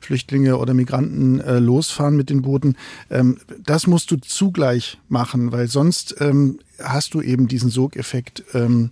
Flüchtlinge 0.00 0.58
oder 0.58 0.74
Migranten 0.74 1.40
äh, 1.40 1.58
losfahren 1.58 2.16
mit 2.16 2.30
den 2.30 2.42
Booten. 2.42 2.76
Ähm, 3.10 3.38
das 3.64 3.86
musst 3.86 4.10
du 4.10 4.16
zugleich 4.16 4.98
machen, 5.08 5.50
weil 5.50 5.68
sonst 5.68 6.16
ähm, 6.20 6.60
hast 6.80 7.14
du 7.14 7.20
eben 7.20 7.48
diesen 7.48 7.70
Sogeffekt 7.70 8.44
ähm, 8.54 8.90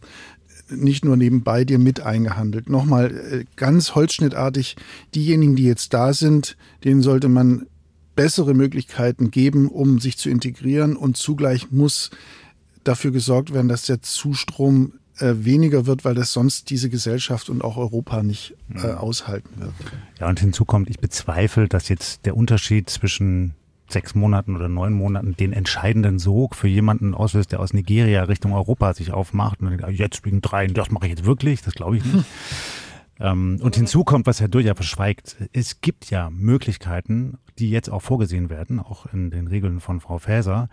nicht 0.69 1.05
nur 1.05 1.17
nebenbei 1.17 1.65
dir 1.65 1.79
mit 1.79 2.01
eingehandelt. 2.01 2.69
Nochmal 2.69 3.11
äh, 3.11 3.45
ganz 3.57 3.95
holzschnittartig, 3.95 4.77
diejenigen, 5.15 5.55
die 5.55 5.65
jetzt 5.65 5.95
da 5.95 6.13
sind, 6.13 6.57
denen 6.83 7.03
sollte 7.03 7.29
man 7.29 7.67
bessere 8.15 8.55
Möglichkeiten 8.55 9.31
geben, 9.31 9.69
um 9.69 10.01
sich 10.01 10.19
zu 10.19 10.29
integrieren 10.29 10.97
und 10.97 11.17
zugleich 11.17 11.71
muss 11.71 12.11
dafür 12.85 13.11
gesorgt 13.11 13.53
werden, 13.53 13.69
dass 13.69 13.87
der 13.87 14.03
Zustrom 14.03 14.95
äh, 15.19 15.35
weniger 15.45 15.87
wird, 15.87 16.05
weil 16.05 16.15
das 16.15 16.33
sonst 16.33 16.71
diese 16.71 16.91
Gesellschaft 16.91 17.49
und 17.49 17.63
auch 17.63 17.77
Europa 17.77 18.23
nicht 18.23 18.55
äh, 18.75 18.89
aushalten 18.89 19.51
wird. 19.57 19.75
Ja, 20.19 20.29
und 20.29 20.41
hinzu 20.41 20.65
kommt, 20.65 20.91
ich 20.91 20.99
bezweifle, 20.99 21.69
dass 21.69 21.89
jetzt 21.89 22.27
der 22.27 22.37
Unterschied 22.37 22.91
zwischen 22.91 23.55
sechs 23.89 24.15
Monaten 24.15 24.57
oder 24.57 24.69
neun 24.69 24.95
Monaten 24.95 25.37
den 25.37 25.53
entscheidenden 25.53 26.19
Sog 26.19 26.57
für 26.57 26.69
jemanden 26.69 27.15
auslöst, 27.15 27.53
der 27.53 27.61
aus 27.61 27.75
Nigeria 27.75 28.25
Richtung 28.25 28.55
Europa 28.55 28.95
sich 28.95 29.13
aufmacht 29.13 29.61
und 29.61 29.69
denkt, 29.69 29.85
ah, 29.85 29.91
jetzt 29.91 30.25
wegen 30.25 30.41
drei, 30.41 30.67
das 30.67 30.91
mache 30.91 31.07
ich 31.07 31.11
jetzt 31.11 31.25
wirklich, 31.25 31.63
das 31.63 31.75
glaube 31.75 31.99
ich 31.99 32.05
nicht. 32.05 32.25
Ähm, 33.23 33.61
und 33.63 33.77
hinzu 33.77 34.03
kommt, 34.03 34.27
was 34.27 34.41
Herr 34.41 34.49
Dürr 34.49 34.63
ja 34.63 34.75
verschweigt, 34.75 35.37
es 35.53 35.81
gibt 35.81 36.11
ja 36.11 36.29
Möglichkeiten, 36.31 37.39
die 37.59 37.71
jetzt 37.71 37.89
auch 37.89 38.03
vorgesehen 38.03 38.51
werden, 38.51 38.81
auch 38.81 39.07
in 39.13 39.31
den 39.31 39.47
Regeln 39.47 39.81
von 39.81 40.01
Frau 40.01 40.19
Faeser, 40.19 40.69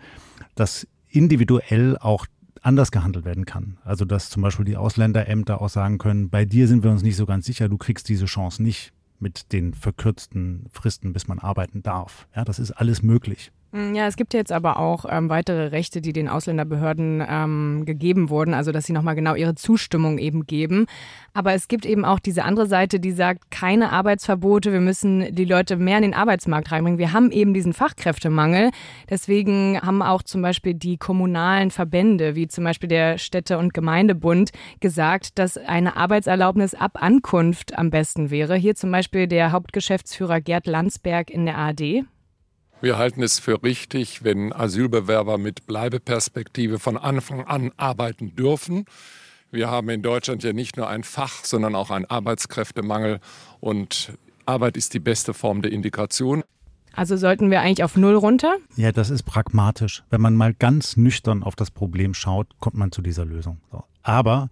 dass 0.56 0.86
individuell 1.08 1.96
auch 1.96 2.26
anders 2.60 2.90
gehandelt 2.90 3.24
werden 3.24 3.46
kann. 3.46 3.78
Also 3.84 4.04
dass 4.04 4.30
zum 4.30 4.42
Beispiel 4.42 4.64
die 4.64 4.76
Ausländerämter 4.76 5.62
auch 5.62 5.68
sagen 5.68 5.98
können, 5.98 6.28
bei 6.28 6.44
dir 6.44 6.66
sind 6.66 6.82
wir 6.82 6.90
uns 6.90 7.02
nicht 7.02 7.16
so 7.16 7.24
ganz 7.24 7.46
sicher, 7.46 7.68
du 7.68 7.78
kriegst 7.78 8.08
diese 8.08 8.26
Chance 8.26 8.62
nicht 8.62 8.92
mit 9.20 9.52
den 9.52 9.72
verkürzten 9.72 10.66
Fristen, 10.70 11.12
bis 11.12 11.28
man 11.28 11.38
arbeiten 11.38 11.82
darf. 11.82 12.26
Ja, 12.34 12.44
das 12.44 12.58
ist 12.58 12.72
alles 12.72 13.02
möglich. 13.02 13.52
Mm, 13.72 13.94
ja, 13.94 14.08
es 14.08 14.16
gibt 14.16 14.34
jetzt 14.34 14.50
aber 14.50 14.78
auch 14.78 15.04
ähm, 15.08 15.28
weitere 15.28 15.68
Rechte, 15.68 16.00
die 16.00 16.12
den 16.12 16.28
Ausländerbehörden 16.28 17.24
ähm, 17.28 17.84
gegeben 17.84 18.28
wurden, 18.28 18.52
also 18.52 18.72
dass 18.72 18.86
sie 18.86 18.92
nochmal 18.92 19.14
genau 19.14 19.34
ihre 19.36 19.54
Zustimmung 19.54 20.18
eben 20.18 20.44
geben. 20.46 20.86
Aber 21.34 21.52
es 21.52 21.68
gibt 21.68 21.86
eben 21.86 22.04
auch 22.04 22.18
diese 22.18 22.42
andere 22.44 22.66
Seite, 22.66 22.98
die 22.98 23.12
sagt, 23.12 23.52
keine 23.52 23.92
Arbeitsverbote, 23.92 24.72
wir 24.72 24.80
müssen 24.80 25.32
die 25.34 25.44
Leute 25.44 25.76
mehr 25.76 25.98
in 25.98 26.02
den 26.02 26.14
Arbeitsmarkt 26.14 26.72
reinbringen. 26.72 26.98
Wir 26.98 27.12
haben 27.12 27.30
eben 27.30 27.54
diesen 27.54 27.72
Fachkräftemangel. 27.72 28.70
Deswegen 29.08 29.80
haben 29.80 30.02
auch 30.02 30.24
zum 30.24 30.42
Beispiel 30.42 30.74
die 30.74 30.96
kommunalen 30.96 31.70
Verbände, 31.70 32.34
wie 32.34 32.48
zum 32.48 32.64
Beispiel 32.64 32.88
der 32.88 33.18
Städte- 33.18 33.58
und 33.58 33.72
Gemeindebund, 33.72 34.50
gesagt, 34.80 35.38
dass 35.38 35.56
eine 35.56 35.96
Arbeitserlaubnis 35.96 36.74
ab 36.74 37.00
Ankunft 37.00 37.78
am 37.78 37.90
besten 37.90 38.30
wäre. 38.30 38.56
Hier 38.56 38.74
zum 38.74 38.90
Beispiel 38.90 39.28
der 39.28 39.52
Hauptgeschäftsführer 39.52 40.40
Gerd 40.40 40.66
Landsberg 40.66 41.30
in 41.30 41.46
der 41.46 41.56
ARD. 41.56 42.04
Wir 42.82 42.96
halten 42.96 43.22
es 43.22 43.38
für 43.38 43.62
richtig, 43.62 44.24
wenn 44.24 44.54
Asylbewerber 44.54 45.36
mit 45.36 45.66
Bleibeperspektive 45.66 46.78
von 46.78 46.96
Anfang 46.96 47.44
an 47.44 47.72
arbeiten 47.76 48.34
dürfen. 48.34 48.86
Wir 49.50 49.70
haben 49.70 49.90
in 49.90 50.00
Deutschland 50.00 50.42
ja 50.44 50.54
nicht 50.54 50.78
nur 50.78 50.88
ein 50.88 51.04
Fach, 51.04 51.44
sondern 51.44 51.74
auch 51.74 51.90
einen 51.90 52.06
Arbeitskräftemangel 52.06 53.20
und 53.60 54.14
Arbeit 54.46 54.78
ist 54.78 54.94
die 54.94 54.98
beste 54.98 55.34
Form 55.34 55.60
der 55.60 55.72
Integration. 55.72 56.42
Also 56.94 57.18
sollten 57.18 57.50
wir 57.50 57.60
eigentlich 57.60 57.84
auf 57.84 57.98
Null 57.98 58.14
runter? 58.14 58.56
Ja, 58.76 58.92
das 58.92 59.10
ist 59.10 59.24
pragmatisch. 59.24 60.02
Wenn 60.08 60.22
man 60.22 60.34
mal 60.34 60.54
ganz 60.54 60.96
nüchtern 60.96 61.42
auf 61.42 61.56
das 61.56 61.70
Problem 61.70 62.14
schaut, 62.14 62.46
kommt 62.60 62.76
man 62.76 62.92
zu 62.92 63.02
dieser 63.02 63.26
Lösung. 63.26 63.60
Aber 64.02 64.48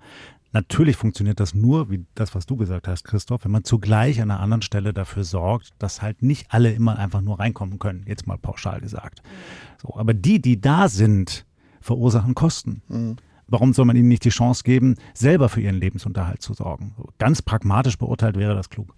Natürlich 0.53 0.97
funktioniert 0.97 1.41
das 1.41 1.55
nur, 1.55 1.91
wie 1.91 2.07
das, 2.15 2.35
was 2.35 2.47
du 2.47 2.57
gesagt 2.57 2.89
hast, 2.89 3.05
Christoph, 3.05 3.45
wenn 3.45 3.51
man 3.51 3.65
zugleich 3.65 4.23
an 4.23 4.31
einer 4.31 4.41
anderen 4.41 4.63
Stelle 4.63 4.95
dafür 4.95 5.25
sorgt, 5.25 5.71
dass 5.79 6.01
halt 6.01 6.23
nicht 6.23 6.47
alle 6.51 6.73
immer 6.73 6.99
einfach 6.99 7.21
nur 7.21 7.39
reinkommen 7.39 7.79
können, 7.79 8.05
jetzt 8.07 8.27
mal 8.27 8.39
pauschal 8.39 8.81
gesagt. 8.81 9.23
So, 9.83 9.95
aber 9.95 10.15
die, 10.15 10.41
die 10.41 10.61
da 10.61 10.89
sind, 10.89 11.45
verursachen 11.81 12.35
Kosten. 12.35 12.83
Mhm. 12.89 13.17
Warum 13.47 13.73
soll 13.73 13.87
man 13.87 13.97
ihnen 13.97 14.09
nicht 14.09 14.25
die 14.25 14.31
Chance 14.31 14.63
geben, 14.63 14.97
selber 15.15 15.49
für 15.49 15.61
ihren 15.61 15.77
Lebensunterhalt 15.77 16.43
zu 16.43 16.53
sorgen? 16.53 16.95
Ganz 17.19 17.41
pragmatisch 17.41 17.97
beurteilt 17.97 18.37
wäre 18.37 18.55
das 18.55 18.69
klug. 18.69 18.95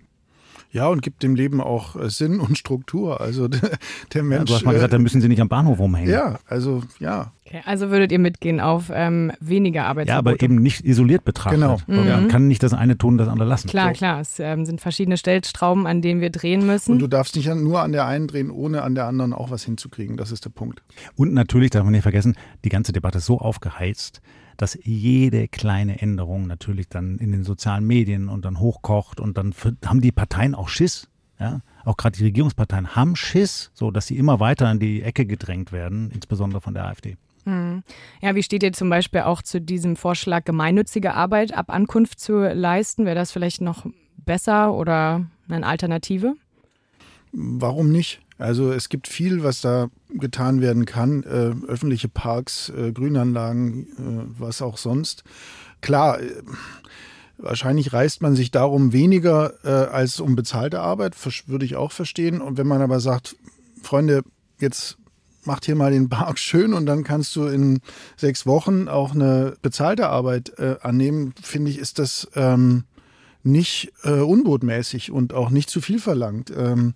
Ja, 0.72 0.87
und 0.88 1.02
gibt 1.02 1.22
dem 1.22 1.35
Leben 1.35 1.61
auch 1.61 1.96
äh, 1.96 2.09
Sinn 2.11 2.38
und 2.38 2.56
Struktur. 2.56 3.20
Also 3.20 3.48
der, 3.48 3.78
der 4.14 4.22
Mensch. 4.22 4.40
Ja, 4.40 4.44
du 4.44 4.54
hast 4.54 4.64
mal 4.64 4.72
gesagt, 4.72 4.92
äh, 4.92 4.96
da 4.96 5.02
müssen 5.02 5.20
sie 5.20 5.28
nicht 5.28 5.40
am 5.40 5.48
Bahnhof 5.48 5.78
rumhängen. 5.78 6.11
Ja, 6.11 6.38
also 6.46 6.83
ja. 6.98 7.33
Okay, 7.44 7.62
also 7.64 7.90
würdet 7.90 8.12
ihr 8.12 8.20
mitgehen 8.20 8.61
auf 8.61 8.90
ähm, 8.92 9.33
weniger 9.40 9.87
Arbeitsverbote? 9.87 10.28
Ja, 10.28 10.35
aber 10.35 10.42
eben 10.42 10.62
nicht 10.62 10.85
isoliert 10.85 11.24
betrachtet. 11.24 11.61
Genau. 11.61 11.78
Mhm. 11.88 12.09
Man 12.09 12.28
kann 12.28 12.46
nicht 12.46 12.62
das 12.62 12.72
eine 12.72 12.96
tun, 12.96 13.18
das 13.18 13.26
andere 13.26 13.48
lassen. 13.48 13.68
Klar, 13.68 13.88
so. 13.88 13.94
klar. 13.94 14.20
Es 14.20 14.38
ähm, 14.38 14.64
sind 14.64 14.80
verschiedene 14.80 15.16
Stellstrauben, 15.16 15.87
an 15.87 16.00
denen 16.00 16.20
wir 16.20 16.30
drehen 16.30 16.64
müssen. 16.64 16.92
Und 16.92 16.98
du 17.00 17.09
darfst 17.09 17.35
nicht 17.35 17.52
nur 17.52 17.80
an 17.80 17.90
der 17.90 18.06
einen 18.06 18.28
drehen, 18.28 18.50
ohne 18.50 18.83
an 18.83 18.94
der 18.94 19.06
anderen 19.06 19.33
auch 19.33 19.50
was 19.50 19.64
hinzukriegen. 19.64 20.16
Das 20.16 20.30
ist 20.30 20.44
der 20.44 20.50
Punkt. 20.50 20.83
Und 21.16 21.35
natürlich 21.35 21.70
darf 21.70 21.83
man 21.83 21.92
nicht 21.92 22.02
vergessen, 22.02 22.37
die 22.64 22.68
ganze 22.68 22.92
Debatte 22.92 23.18
ist 23.18 23.26
so 23.26 23.38
aufgeheizt, 23.38 24.20
dass 24.60 24.78
jede 24.82 25.48
kleine 25.48 26.02
Änderung 26.02 26.46
natürlich 26.46 26.90
dann 26.90 27.16
in 27.16 27.32
den 27.32 27.44
sozialen 27.44 27.86
Medien 27.86 28.28
und 28.28 28.44
dann 28.44 28.60
hochkocht 28.60 29.18
und 29.18 29.38
dann 29.38 29.54
haben 29.86 30.02
die 30.02 30.12
Parteien 30.12 30.54
auch 30.54 30.68
Schiss. 30.68 31.08
Ja? 31.38 31.62
Auch 31.86 31.96
gerade 31.96 32.18
die 32.18 32.24
Regierungsparteien 32.24 32.94
haben 32.94 33.16
Schiss, 33.16 33.70
so 33.72 33.90
dass 33.90 34.06
sie 34.06 34.18
immer 34.18 34.38
weiter 34.38 34.70
in 34.70 34.78
die 34.78 35.00
Ecke 35.00 35.24
gedrängt 35.24 35.72
werden, 35.72 36.10
insbesondere 36.10 36.60
von 36.60 36.74
der 36.74 36.84
AfD. 36.84 37.16
Hm. 37.44 37.82
Ja, 38.20 38.34
wie 38.34 38.42
steht 38.42 38.62
ihr 38.62 38.74
zum 38.74 38.90
Beispiel 38.90 39.22
auch 39.22 39.40
zu 39.40 39.62
diesem 39.62 39.96
Vorschlag, 39.96 40.44
gemeinnützige 40.44 41.14
Arbeit 41.14 41.54
ab 41.54 41.70
Ankunft 41.70 42.20
zu 42.20 42.40
leisten? 42.40 43.06
Wäre 43.06 43.14
das 43.14 43.32
vielleicht 43.32 43.62
noch 43.62 43.86
besser 44.18 44.74
oder 44.74 45.24
eine 45.48 45.66
Alternative? 45.66 46.34
Warum 47.32 47.90
nicht? 47.90 48.20
Also 48.40 48.72
es 48.72 48.88
gibt 48.88 49.07
viel, 49.07 49.44
was 49.44 49.61
da 49.61 49.90
getan 50.09 50.62
werden 50.62 50.87
kann. 50.87 51.22
Äh, 51.24 51.55
öffentliche 51.68 52.09
Parks, 52.09 52.70
äh, 52.70 52.90
Grünanlagen, 52.90 53.87
äh, 53.98 54.40
was 54.40 54.62
auch 54.62 54.79
sonst. 54.79 55.24
Klar, 55.83 56.20
äh, 56.20 56.42
wahrscheinlich 57.37 57.92
reißt 57.92 58.22
man 58.22 58.35
sich 58.35 58.50
darum 58.50 58.94
weniger 58.94 59.53
äh, 59.62 59.90
als 59.90 60.20
um 60.20 60.37
bezahlte 60.37 60.81
Arbeit, 60.81 61.14
würde 61.48 61.66
ich 61.66 61.76
auch 61.76 61.92
verstehen. 61.92 62.40
Und 62.40 62.57
wenn 62.57 62.66
man 62.66 62.81
aber 62.81 62.98
sagt, 63.00 63.37
Freunde, 63.83 64.22
jetzt 64.59 64.96
macht 65.44 65.66
hier 65.66 65.76
mal 65.76 65.92
den 65.92 66.09
Park 66.09 66.38
schön 66.38 66.72
und 66.72 66.87
dann 66.87 67.05
kannst 67.05 67.37
du 67.37 67.44
in 67.44 67.81
sechs 68.16 68.46
Wochen 68.46 68.88
auch 68.88 69.14
eine 69.14 69.57
bezahlte 69.61 70.09
Arbeit 70.09 70.59
äh, 70.59 70.76
annehmen, 70.81 71.35
finde 71.42 71.70
ich, 71.70 71.79
ist 71.79 71.98
das 71.98 72.26
ähm, 72.35 72.85
nicht 73.42 73.92
unbotmäßig 74.05 75.11
und 75.11 75.33
auch 75.33 75.48
nicht 75.48 75.70
zu 75.70 75.81
viel 75.81 75.98
verlangt. 75.98 76.53
Ähm, 76.55 76.92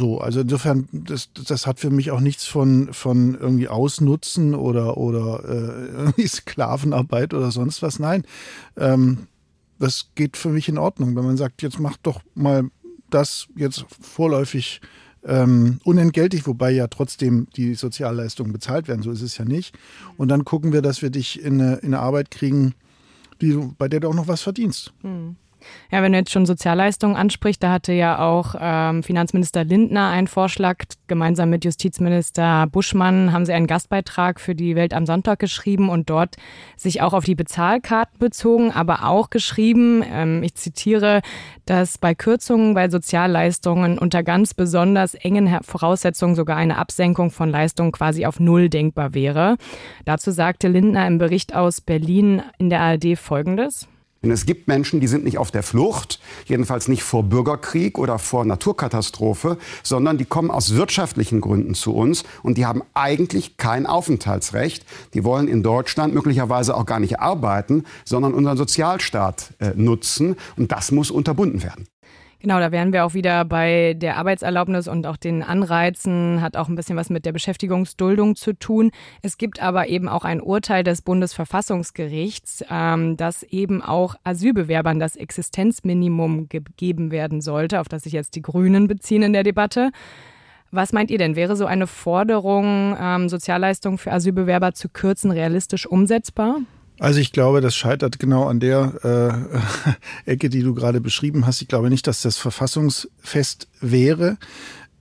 so, 0.00 0.18
also 0.18 0.40
insofern, 0.40 0.88
das, 0.92 1.28
das 1.34 1.66
hat 1.66 1.78
für 1.78 1.90
mich 1.90 2.10
auch 2.10 2.20
nichts 2.20 2.46
von, 2.46 2.90
von 2.94 3.34
irgendwie 3.34 3.68
Ausnutzen 3.68 4.54
oder, 4.54 4.96
oder 4.96 6.14
äh, 6.16 6.26
Sklavenarbeit 6.26 7.34
oder 7.34 7.50
sonst 7.50 7.82
was. 7.82 7.98
Nein, 7.98 8.24
ähm, 8.78 9.26
das 9.78 10.08
geht 10.14 10.38
für 10.38 10.48
mich 10.48 10.70
in 10.70 10.78
Ordnung, 10.78 11.14
wenn 11.16 11.24
man 11.26 11.36
sagt, 11.36 11.60
jetzt 11.60 11.78
macht 11.78 12.00
doch 12.04 12.22
mal 12.34 12.70
das 13.10 13.48
jetzt 13.56 13.84
vorläufig 14.00 14.80
ähm, 15.22 15.80
unentgeltlich, 15.84 16.46
wobei 16.46 16.70
ja 16.70 16.86
trotzdem 16.86 17.48
die 17.54 17.74
Sozialleistungen 17.74 18.54
bezahlt 18.54 18.88
werden, 18.88 19.02
so 19.02 19.10
ist 19.10 19.20
es 19.20 19.36
ja 19.36 19.44
nicht. 19.44 19.78
Und 20.16 20.28
dann 20.28 20.46
gucken 20.46 20.72
wir, 20.72 20.80
dass 20.80 21.02
wir 21.02 21.10
dich 21.10 21.42
in 21.42 21.60
eine, 21.60 21.74
in 21.76 21.92
eine 21.92 21.98
Arbeit 21.98 22.30
kriegen, 22.30 22.74
die, 23.42 23.52
bei 23.76 23.86
der 23.86 24.00
du 24.00 24.08
auch 24.08 24.14
noch 24.14 24.28
was 24.28 24.40
verdienst. 24.40 24.94
Hm. 25.02 25.36
Ja, 25.90 26.02
wenn 26.02 26.12
du 26.12 26.18
jetzt 26.18 26.30
schon 26.30 26.46
Sozialleistungen 26.46 27.16
ansprichst, 27.16 27.62
da 27.62 27.72
hatte 27.72 27.92
ja 27.92 28.18
auch 28.18 28.54
ähm, 28.60 29.02
Finanzminister 29.02 29.64
Lindner 29.64 30.08
einen 30.10 30.26
Vorschlag. 30.26 30.84
Gemeinsam 31.06 31.50
mit 31.50 31.64
Justizminister 31.64 32.66
Buschmann 32.66 33.32
haben 33.32 33.44
sie 33.44 33.52
einen 33.52 33.66
Gastbeitrag 33.66 34.40
für 34.40 34.54
die 34.54 34.76
Welt 34.76 34.94
am 34.94 35.06
Sonntag 35.06 35.38
geschrieben 35.38 35.88
und 35.88 36.10
dort 36.10 36.36
sich 36.76 37.02
auch 37.02 37.12
auf 37.12 37.24
die 37.24 37.34
Bezahlkarten 37.34 38.18
bezogen, 38.18 38.70
aber 38.70 39.04
auch 39.06 39.30
geschrieben, 39.30 40.04
ähm, 40.08 40.42
ich 40.42 40.54
zitiere, 40.54 41.22
dass 41.66 41.98
bei 41.98 42.14
Kürzungen 42.14 42.74
bei 42.74 42.88
Sozialleistungen 42.88 43.98
unter 43.98 44.22
ganz 44.22 44.54
besonders 44.54 45.14
engen 45.14 45.62
Voraussetzungen 45.62 46.34
sogar 46.34 46.56
eine 46.56 46.78
Absenkung 46.78 47.30
von 47.30 47.50
Leistungen 47.50 47.92
quasi 47.92 48.26
auf 48.26 48.40
Null 48.40 48.68
denkbar 48.68 49.14
wäre. 49.14 49.56
Dazu 50.04 50.30
sagte 50.30 50.68
Lindner 50.68 51.06
im 51.06 51.18
Bericht 51.18 51.54
aus 51.54 51.80
Berlin 51.80 52.42
in 52.58 52.70
der 52.70 52.80
ARD 52.80 53.16
Folgendes. 53.16 53.88
Denn 54.22 54.30
es 54.30 54.44
gibt 54.44 54.68
Menschen, 54.68 55.00
die 55.00 55.06
sind 55.06 55.24
nicht 55.24 55.38
auf 55.38 55.50
der 55.50 55.62
Flucht, 55.62 56.20
jedenfalls 56.44 56.88
nicht 56.88 57.02
vor 57.02 57.22
Bürgerkrieg 57.22 57.98
oder 57.98 58.18
vor 58.18 58.44
Naturkatastrophe, 58.44 59.56
sondern 59.82 60.18
die 60.18 60.26
kommen 60.26 60.50
aus 60.50 60.74
wirtschaftlichen 60.74 61.40
Gründen 61.40 61.74
zu 61.74 61.94
uns 61.94 62.24
und 62.42 62.58
die 62.58 62.66
haben 62.66 62.82
eigentlich 62.92 63.56
kein 63.56 63.86
Aufenthaltsrecht. 63.86 64.84
Die 65.14 65.24
wollen 65.24 65.48
in 65.48 65.62
Deutschland 65.62 66.12
möglicherweise 66.12 66.76
auch 66.76 66.84
gar 66.84 67.00
nicht 67.00 67.18
arbeiten, 67.18 67.84
sondern 68.04 68.34
unseren 68.34 68.58
Sozialstaat 68.58 69.54
äh, 69.58 69.70
nutzen 69.74 70.36
und 70.56 70.70
das 70.70 70.92
muss 70.92 71.10
unterbunden 71.10 71.62
werden. 71.62 71.86
Genau, 72.42 72.58
da 72.58 72.72
wären 72.72 72.94
wir 72.94 73.04
auch 73.04 73.12
wieder 73.12 73.44
bei 73.44 73.94
der 73.94 74.16
Arbeitserlaubnis 74.16 74.88
und 74.88 75.06
auch 75.06 75.18
den 75.18 75.42
Anreizen, 75.42 76.40
hat 76.40 76.56
auch 76.56 76.70
ein 76.70 76.74
bisschen 76.74 76.96
was 76.96 77.10
mit 77.10 77.26
der 77.26 77.32
Beschäftigungsduldung 77.32 78.34
zu 78.34 78.54
tun. 78.54 78.92
Es 79.20 79.36
gibt 79.36 79.62
aber 79.62 79.88
eben 79.88 80.08
auch 80.08 80.24
ein 80.24 80.40
Urteil 80.40 80.82
des 80.82 81.02
Bundesverfassungsgerichts, 81.02 82.64
ähm, 82.70 83.18
dass 83.18 83.42
eben 83.42 83.82
auch 83.82 84.14
Asylbewerbern 84.24 84.98
das 84.98 85.16
Existenzminimum 85.16 86.48
gegeben 86.48 87.10
werden 87.10 87.42
sollte, 87.42 87.78
auf 87.78 87.88
das 87.88 88.04
sich 88.04 88.14
jetzt 88.14 88.34
die 88.36 88.42
Grünen 88.42 88.88
beziehen 88.88 89.22
in 89.22 89.34
der 89.34 89.42
Debatte. 89.42 89.90
Was 90.70 90.94
meint 90.94 91.10
ihr 91.10 91.18
denn? 91.18 91.36
Wäre 91.36 91.56
so 91.56 91.66
eine 91.66 91.86
Forderung, 91.86 92.96
ähm, 92.98 93.28
Sozialleistungen 93.28 93.98
für 93.98 94.12
Asylbewerber 94.12 94.72
zu 94.72 94.88
kürzen, 94.88 95.30
realistisch 95.30 95.86
umsetzbar? 95.86 96.60
Also 97.00 97.18
ich 97.18 97.32
glaube, 97.32 97.62
das 97.62 97.74
scheitert 97.74 98.18
genau 98.18 98.46
an 98.46 98.60
der 98.60 99.48
äh, 100.26 100.30
Ecke, 100.30 100.50
die 100.50 100.60
du 100.60 100.74
gerade 100.74 101.00
beschrieben 101.00 101.46
hast. 101.46 101.62
Ich 101.62 101.68
glaube 101.68 101.88
nicht, 101.88 102.06
dass 102.06 102.20
das 102.20 102.36
verfassungsfest 102.36 103.68
wäre. 103.80 104.36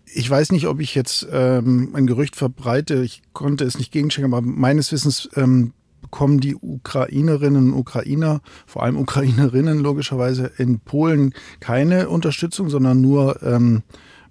Ich 0.06 0.28
weiß 0.30 0.54
nicht, 0.54 0.68
ob 0.68 0.80
ich 0.80 0.96
jetzt 0.96 1.28
ähm, 1.30 1.90
ein 1.94 2.08
Gerücht 2.08 2.38
verbreite. 2.38 3.04
Ich 3.04 3.22
konnte 3.34 3.66
es 3.66 3.78
nicht 3.78 3.92
gegenchecken, 3.92 4.34
aber 4.34 4.42
meines 4.42 4.94
Wissens 4.94 5.30
ähm, 5.36 5.74
bekommen 6.02 6.40
die 6.40 6.56
Ukrainerinnen 6.56 7.74
und 7.74 7.78
Ukrainer, 7.78 8.40
vor 8.66 8.84
allem 8.84 8.96
Ukrainerinnen 8.96 9.80
logischerweise 9.80 10.52
in 10.58 10.80
Polen 10.80 11.34
keine 11.60 12.08
Unterstützung, 12.08 12.70
sondern 12.70 13.02
nur 13.02 13.44
ähm, 13.44 13.84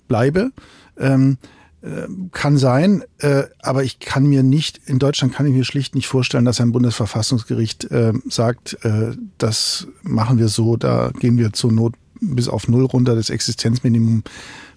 Bleibe. 0.08 0.52
Ähm, 0.96 1.36
äh, 1.36 1.57
kann 2.32 2.58
sein, 2.58 3.04
äh, 3.18 3.44
aber 3.60 3.84
ich 3.84 4.00
kann 4.00 4.26
mir 4.26 4.42
nicht, 4.42 4.80
in 4.86 4.98
Deutschland 4.98 5.32
kann 5.32 5.46
ich 5.46 5.52
mir 5.52 5.64
schlicht 5.64 5.94
nicht 5.94 6.08
vorstellen, 6.08 6.44
dass 6.44 6.60
ein 6.60 6.72
Bundesverfassungsgericht 6.72 7.84
äh, 7.90 8.12
sagt, 8.28 8.84
äh, 8.84 9.12
das 9.38 9.86
machen 10.02 10.38
wir 10.38 10.48
so, 10.48 10.76
da 10.76 11.12
gehen 11.20 11.38
wir 11.38 11.52
zur 11.52 11.72
Not 11.72 11.94
bis 12.20 12.48
auf 12.48 12.66
Null 12.66 12.84
runter. 12.84 13.14
Das 13.14 13.30
Existenzminimum 13.30 14.24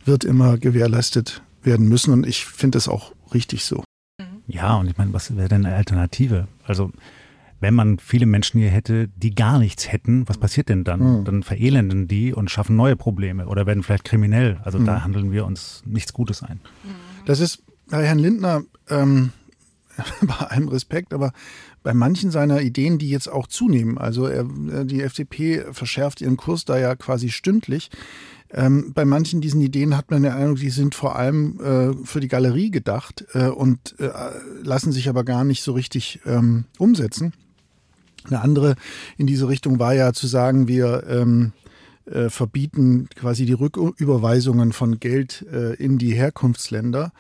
wird 0.06 0.24
immer 0.24 0.58
gewährleistet 0.58 1.42
werden 1.64 1.88
müssen 1.88 2.14
und 2.14 2.26
ich 2.26 2.46
finde 2.46 2.78
das 2.78 2.88
auch 2.88 3.14
richtig 3.34 3.66
so. 3.66 3.84
Ja, 4.48 4.76
und 4.76 4.88
ich 4.88 4.98
meine, 4.98 5.14
was 5.14 5.36
wäre 5.36 5.48
denn 5.48 5.66
eine 5.66 5.76
Alternative? 5.76 6.48
Also 6.66 6.92
wenn 7.62 7.76
man 7.76 8.00
viele 8.00 8.26
Menschen 8.26 8.60
hier 8.60 8.70
hätte, 8.70 9.08
die 9.16 9.34
gar 9.34 9.60
nichts 9.60 9.92
hätten, 9.92 10.28
was 10.28 10.38
passiert 10.38 10.68
denn 10.68 10.84
dann? 10.84 11.20
Mhm. 11.20 11.26
Dann 11.26 11.44
verelenden 11.44 12.08
die 12.08 12.34
und 12.34 12.50
schaffen 12.50 12.76
neue 12.76 12.96
Probleme 12.96 13.48
oder 13.48 13.66
werden 13.66 13.84
vielleicht 13.84 14.04
kriminell. 14.04 14.60
Also 14.64 14.80
mhm. 14.80 14.86
da 14.86 15.04
handeln 15.04 15.32
wir 15.32 15.46
uns 15.46 15.84
nichts 15.86 16.12
Gutes 16.12 16.44
ein. 16.44 16.60
Das 17.26 17.40
ist 17.40 17.64
bei 17.88 18.06
Herrn 18.06 18.20
Lindner 18.20 18.64
ähm, 18.90 19.32
bei 20.22 20.48
allem 20.48 20.68
Respekt, 20.70 21.14
aber 21.14 21.34
bei 21.84 21.94
manchen 21.94 22.32
seiner 22.32 22.62
Ideen, 22.62 22.98
die 22.98 23.10
jetzt 23.10 23.28
auch 23.28 23.48
zunehmen, 23.48 23.98
also 23.98 24.26
er, 24.26 24.44
die 24.84 25.02
FDP 25.02 25.66
verschärft 25.72 26.22
ihren 26.22 26.38
Kurs 26.38 26.66
da 26.66 26.78
ja 26.78 26.96
quasi 26.96 27.30
stündlich. 27.30 27.90
Ähm, 28.54 28.92
bei 28.94 29.06
manchen 29.06 29.40
diesen 29.40 29.62
Ideen 29.62 29.96
hat 29.96 30.12
man 30.12 30.24
den 30.24 30.32
Eindruck, 30.32 30.60
die 30.60 30.70
sind 30.70 30.94
vor 30.94 31.16
allem 31.16 31.60
äh, 31.60 32.06
für 32.06 32.20
die 32.20 32.28
Galerie 32.28 32.70
gedacht 32.70 33.26
äh, 33.34 33.48
und 33.48 33.96
äh, 34.00 34.10
lassen 34.64 34.92
sich 34.92 35.10
aber 35.10 35.24
gar 35.24 35.44
nicht 35.44 35.64
so 35.64 35.72
richtig 35.74 36.20
ähm, 36.26 36.66
umsetzen. 36.78 37.34
Eine 38.26 38.42
andere 38.42 38.76
in 39.18 39.28
diese 39.28 39.48
Richtung 39.48 39.80
war 39.80 39.94
ja 39.94 40.14
zu 40.14 40.28
sagen, 40.28 40.68
wir 40.68 41.04
ähm, 41.08 41.54
äh, 42.06 42.30
verbieten 42.30 43.08
quasi 43.16 43.46
die 43.46 43.54
Rücküberweisungen 43.54 44.74
von 44.74 45.00
Geld 45.00 45.46
äh, 45.52 45.76
in 45.76 45.98
die 45.98 46.14
Herkunftsländer, 46.14 47.12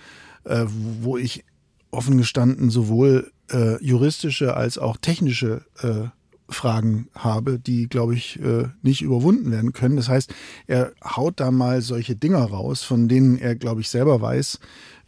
äh, 0.44 0.66
wo 1.02 1.18
ich 1.18 1.44
offen 1.92 2.18
gestanden 2.18 2.70
sowohl 2.70 3.32
äh, 3.52 3.84
juristische 3.84 4.56
als 4.56 4.78
auch 4.78 4.98
technische 4.98 5.66
äh, 5.82 6.10
Fragen 6.50 7.08
habe, 7.16 7.60
die, 7.60 7.88
glaube 7.88 8.16
ich, 8.16 8.40
äh, 8.42 8.68
nicht 8.82 9.02
überwunden 9.02 9.52
werden 9.52 9.74
können. 9.74 9.96
Das 9.96 10.10
heißt, 10.10 10.34
er 10.68 10.92
haut 11.04 11.40
da 11.40 11.52
mal 11.52 11.82
solche 11.82 12.16
Dinger 12.16 12.44
raus, 12.44 12.84
von 12.84 13.08
denen 13.08 13.38
er, 13.38 13.56
glaube 13.56 13.82
ich, 13.82 13.90
selber 13.90 14.22
weiß, 14.22 14.60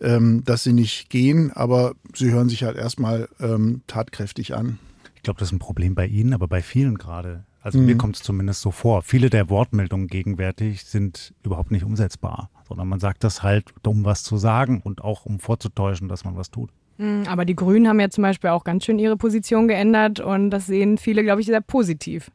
ähm, 0.01 0.43
dass 0.45 0.63
sie 0.63 0.73
nicht 0.73 1.09
gehen, 1.09 1.51
aber 1.51 1.95
sie 2.15 2.31
hören 2.31 2.49
sich 2.49 2.63
halt 2.63 2.77
erstmal 2.77 3.27
ähm, 3.39 3.81
tatkräftig 3.87 4.55
an 4.55 4.79
Ich 5.23 5.25
glaube, 5.25 5.39
das 5.39 5.47
ist 5.47 5.53
ein 5.53 5.59
Problem 5.59 5.95
bei 5.95 6.05
Ihnen, 6.05 6.33
aber 6.33 6.49
bei 6.49 6.61
vielen 6.61 6.97
gerade. 6.97 7.45
Also 7.61 7.79
mhm. 7.79 7.85
mir 7.85 7.95
kommt 7.95 8.17
es 8.17 8.23
zumindest 8.23 8.59
so 8.59 8.71
vor. 8.71 9.03
Viele 9.03 9.29
der 9.29 9.49
Wortmeldungen 9.49 10.07
gegenwärtig 10.07 10.83
sind 10.83 11.33
überhaupt 11.43 11.71
nicht 11.71 11.85
umsetzbar, 11.85 12.49
sondern 12.67 12.89
man 12.89 12.99
sagt 12.99 13.23
das 13.23 13.41
halt, 13.41 13.73
um 13.87 14.03
was 14.03 14.23
zu 14.23 14.35
sagen 14.35 14.81
und 14.83 15.01
auch 15.01 15.25
um 15.25 15.39
vorzutäuschen, 15.39 16.09
dass 16.09 16.25
man 16.25 16.35
was 16.35 16.51
tut. 16.51 16.71
Mhm, 16.97 17.23
aber 17.27 17.45
die 17.45 17.55
Grünen 17.55 17.87
haben 17.87 18.01
ja 18.01 18.09
zum 18.09 18.21
Beispiel 18.21 18.49
auch 18.49 18.65
ganz 18.65 18.83
schön 18.83 18.99
ihre 18.99 19.15
Position 19.15 19.69
geändert 19.69 20.19
und 20.19 20.49
das 20.49 20.65
sehen 20.65 20.97
viele, 20.97 21.23
glaube 21.23 21.39
ich, 21.39 21.47
sehr 21.47 21.61
positiv. 21.61 22.29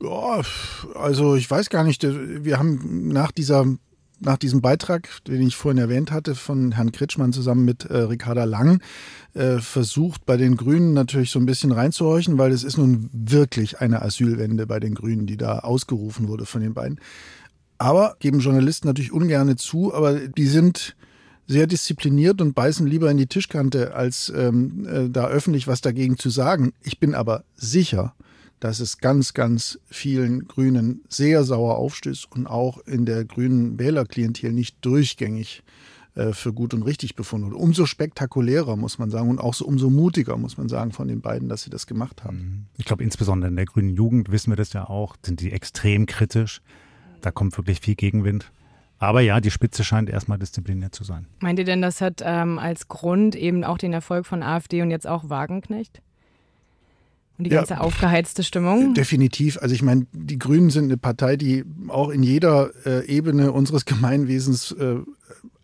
Ja, 0.00 0.42
also 0.94 1.34
ich 1.34 1.50
weiß 1.50 1.70
gar 1.70 1.82
nicht. 1.82 2.04
Wir 2.04 2.56
haben 2.56 3.08
nach 3.08 3.32
dieser 3.32 3.66
nach 4.24 4.38
diesem 4.38 4.60
Beitrag, 4.60 5.08
den 5.26 5.42
ich 5.42 5.56
vorhin 5.56 5.78
erwähnt 5.78 6.10
hatte, 6.10 6.34
von 6.34 6.72
Herrn 6.72 6.92
Kretschmann 6.92 7.32
zusammen 7.32 7.64
mit 7.64 7.84
äh, 7.84 7.98
Ricarda 7.98 8.44
Lang, 8.44 8.80
äh, 9.34 9.58
versucht 9.58 10.26
bei 10.26 10.36
den 10.36 10.56
Grünen 10.56 10.94
natürlich 10.94 11.30
so 11.30 11.38
ein 11.38 11.46
bisschen 11.46 11.72
reinzuhorchen, 11.72 12.38
weil 12.38 12.52
es 12.52 12.64
ist 12.64 12.78
nun 12.78 13.10
wirklich 13.12 13.80
eine 13.80 14.02
Asylwende 14.02 14.66
bei 14.66 14.80
den 14.80 14.94
Grünen, 14.94 15.26
die 15.26 15.36
da 15.36 15.60
ausgerufen 15.60 16.28
wurde 16.28 16.46
von 16.46 16.60
den 16.60 16.74
beiden. 16.74 17.00
Aber 17.78 18.16
geben 18.20 18.40
Journalisten 18.40 18.86
natürlich 18.86 19.12
ungern 19.12 19.56
zu, 19.56 19.92
aber 19.92 20.14
die 20.14 20.46
sind 20.46 20.94
sehr 21.48 21.66
diszipliniert 21.66 22.40
und 22.40 22.54
beißen 22.54 22.86
lieber 22.86 23.10
in 23.10 23.16
die 23.16 23.26
Tischkante, 23.26 23.94
als 23.94 24.32
ähm, 24.34 24.86
äh, 24.86 25.10
da 25.10 25.26
öffentlich 25.26 25.66
was 25.66 25.80
dagegen 25.80 26.16
zu 26.16 26.30
sagen. 26.30 26.72
Ich 26.82 27.00
bin 27.00 27.14
aber 27.14 27.44
sicher, 27.56 28.14
dass 28.62 28.78
es 28.78 28.98
ganz, 28.98 29.34
ganz 29.34 29.80
vielen 29.90 30.46
Grünen 30.46 31.02
sehr 31.08 31.42
sauer 31.42 31.78
aufstößt 31.78 32.30
und 32.30 32.46
auch 32.46 32.78
in 32.86 33.04
der 33.04 33.24
grünen 33.24 33.76
Wählerklientel 33.76 34.52
nicht 34.52 34.76
durchgängig 34.82 35.64
äh, 36.14 36.32
für 36.32 36.52
gut 36.52 36.72
und 36.72 36.84
richtig 36.84 37.16
befunden 37.16 37.46
wurde. 37.46 37.56
Umso 37.56 37.86
spektakulärer, 37.86 38.76
muss 38.76 39.00
man 39.00 39.10
sagen, 39.10 39.30
und 39.30 39.40
auch 39.40 39.54
so 39.54 39.66
umso 39.66 39.90
mutiger, 39.90 40.36
muss 40.36 40.58
man 40.58 40.68
sagen, 40.68 40.92
von 40.92 41.08
den 41.08 41.22
beiden, 41.22 41.48
dass 41.48 41.62
sie 41.62 41.70
das 41.70 41.88
gemacht 41.88 42.22
haben. 42.22 42.36
Mhm. 42.36 42.66
Ich 42.78 42.84
glaube, 42.84 43.02
insbesondere 43.02 43.48
in 43.50 43.56
der 43.56 43.64
grünen 43.64 43.88
Jugend 43.88 44.30
wissen 44.30 44.52
wir 44.52 44.56
das 44.56 44.72
ja 44.74 44.88
auch, 44.88 45.16
sind 45.26 45.40
die 45.40 45.50
extrem 45.50 46.06
kritisch. 46.06 46.62
Da 47.20 47.32
kommt 47.32 47.58
wirklich 47.58 47.80
viel 47.80 47.96
Gegenwind. 47.96 48.52
Aber 48.98 49.22
ja, 49.22 49.40
die 49.40 49.50
Spitze 49.50 49.82
scheint 49.82 50.08
erstmal 50.08 50.38
diszipliniert 50.38 50.94
zu 50.94 51.02
sein. 51.02 51.26
Meint 51.40 51.58
ihr 51.58 51.64
denn, 51.64 51.82
das 51.82 52.00
hat 52.00 52.22
ähm, 52.24 52.60
als 52.60 52.86
Grund 52.86 53.34
eben 53.34 53.64
auch 53.64 53.78
den 53.78 53.92
Erfolg 53.92 54.24
von 54.24 54.44
AfD 54.44 54.82
und 54.82 54.92
jetzt 54.92 55.08
auch 55.08 55.28
Wagenknecht? 55.28 56.00
Und 57.38 57.44
die 57.44 57.50
ganze 57.50 57.74
ja, 57.74 57.80
aufgeheizte 57.80 58.42
Stimmung? 58.42 58.94
Definitiv. 58.94 59.58
Also 59.60 59.74
ich 59.74 59.82
meine, 59.82 60.06
die 60.12 60.38
Grünen 60.38 60.70
sind 60.70 60.84
eine 60.84 60.96
Partei, 60.96 61.36
die 61.36 61.64
auch 61.88 62.10
in 62.10 62.22
jeder 62.22 62.70
äh, 62.86 63.06
Ebene 63.06 63.52
unseres 63.52 63.84
Gemeinwesens 63.86 64.72
äh, 64.72 64.96